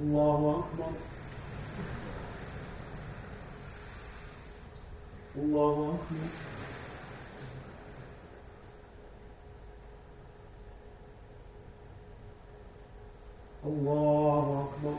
[0.00, 0.92] الله أكبر
[5.36, 6.28] الله أكبر
[13.64, 14.98] الله أكبر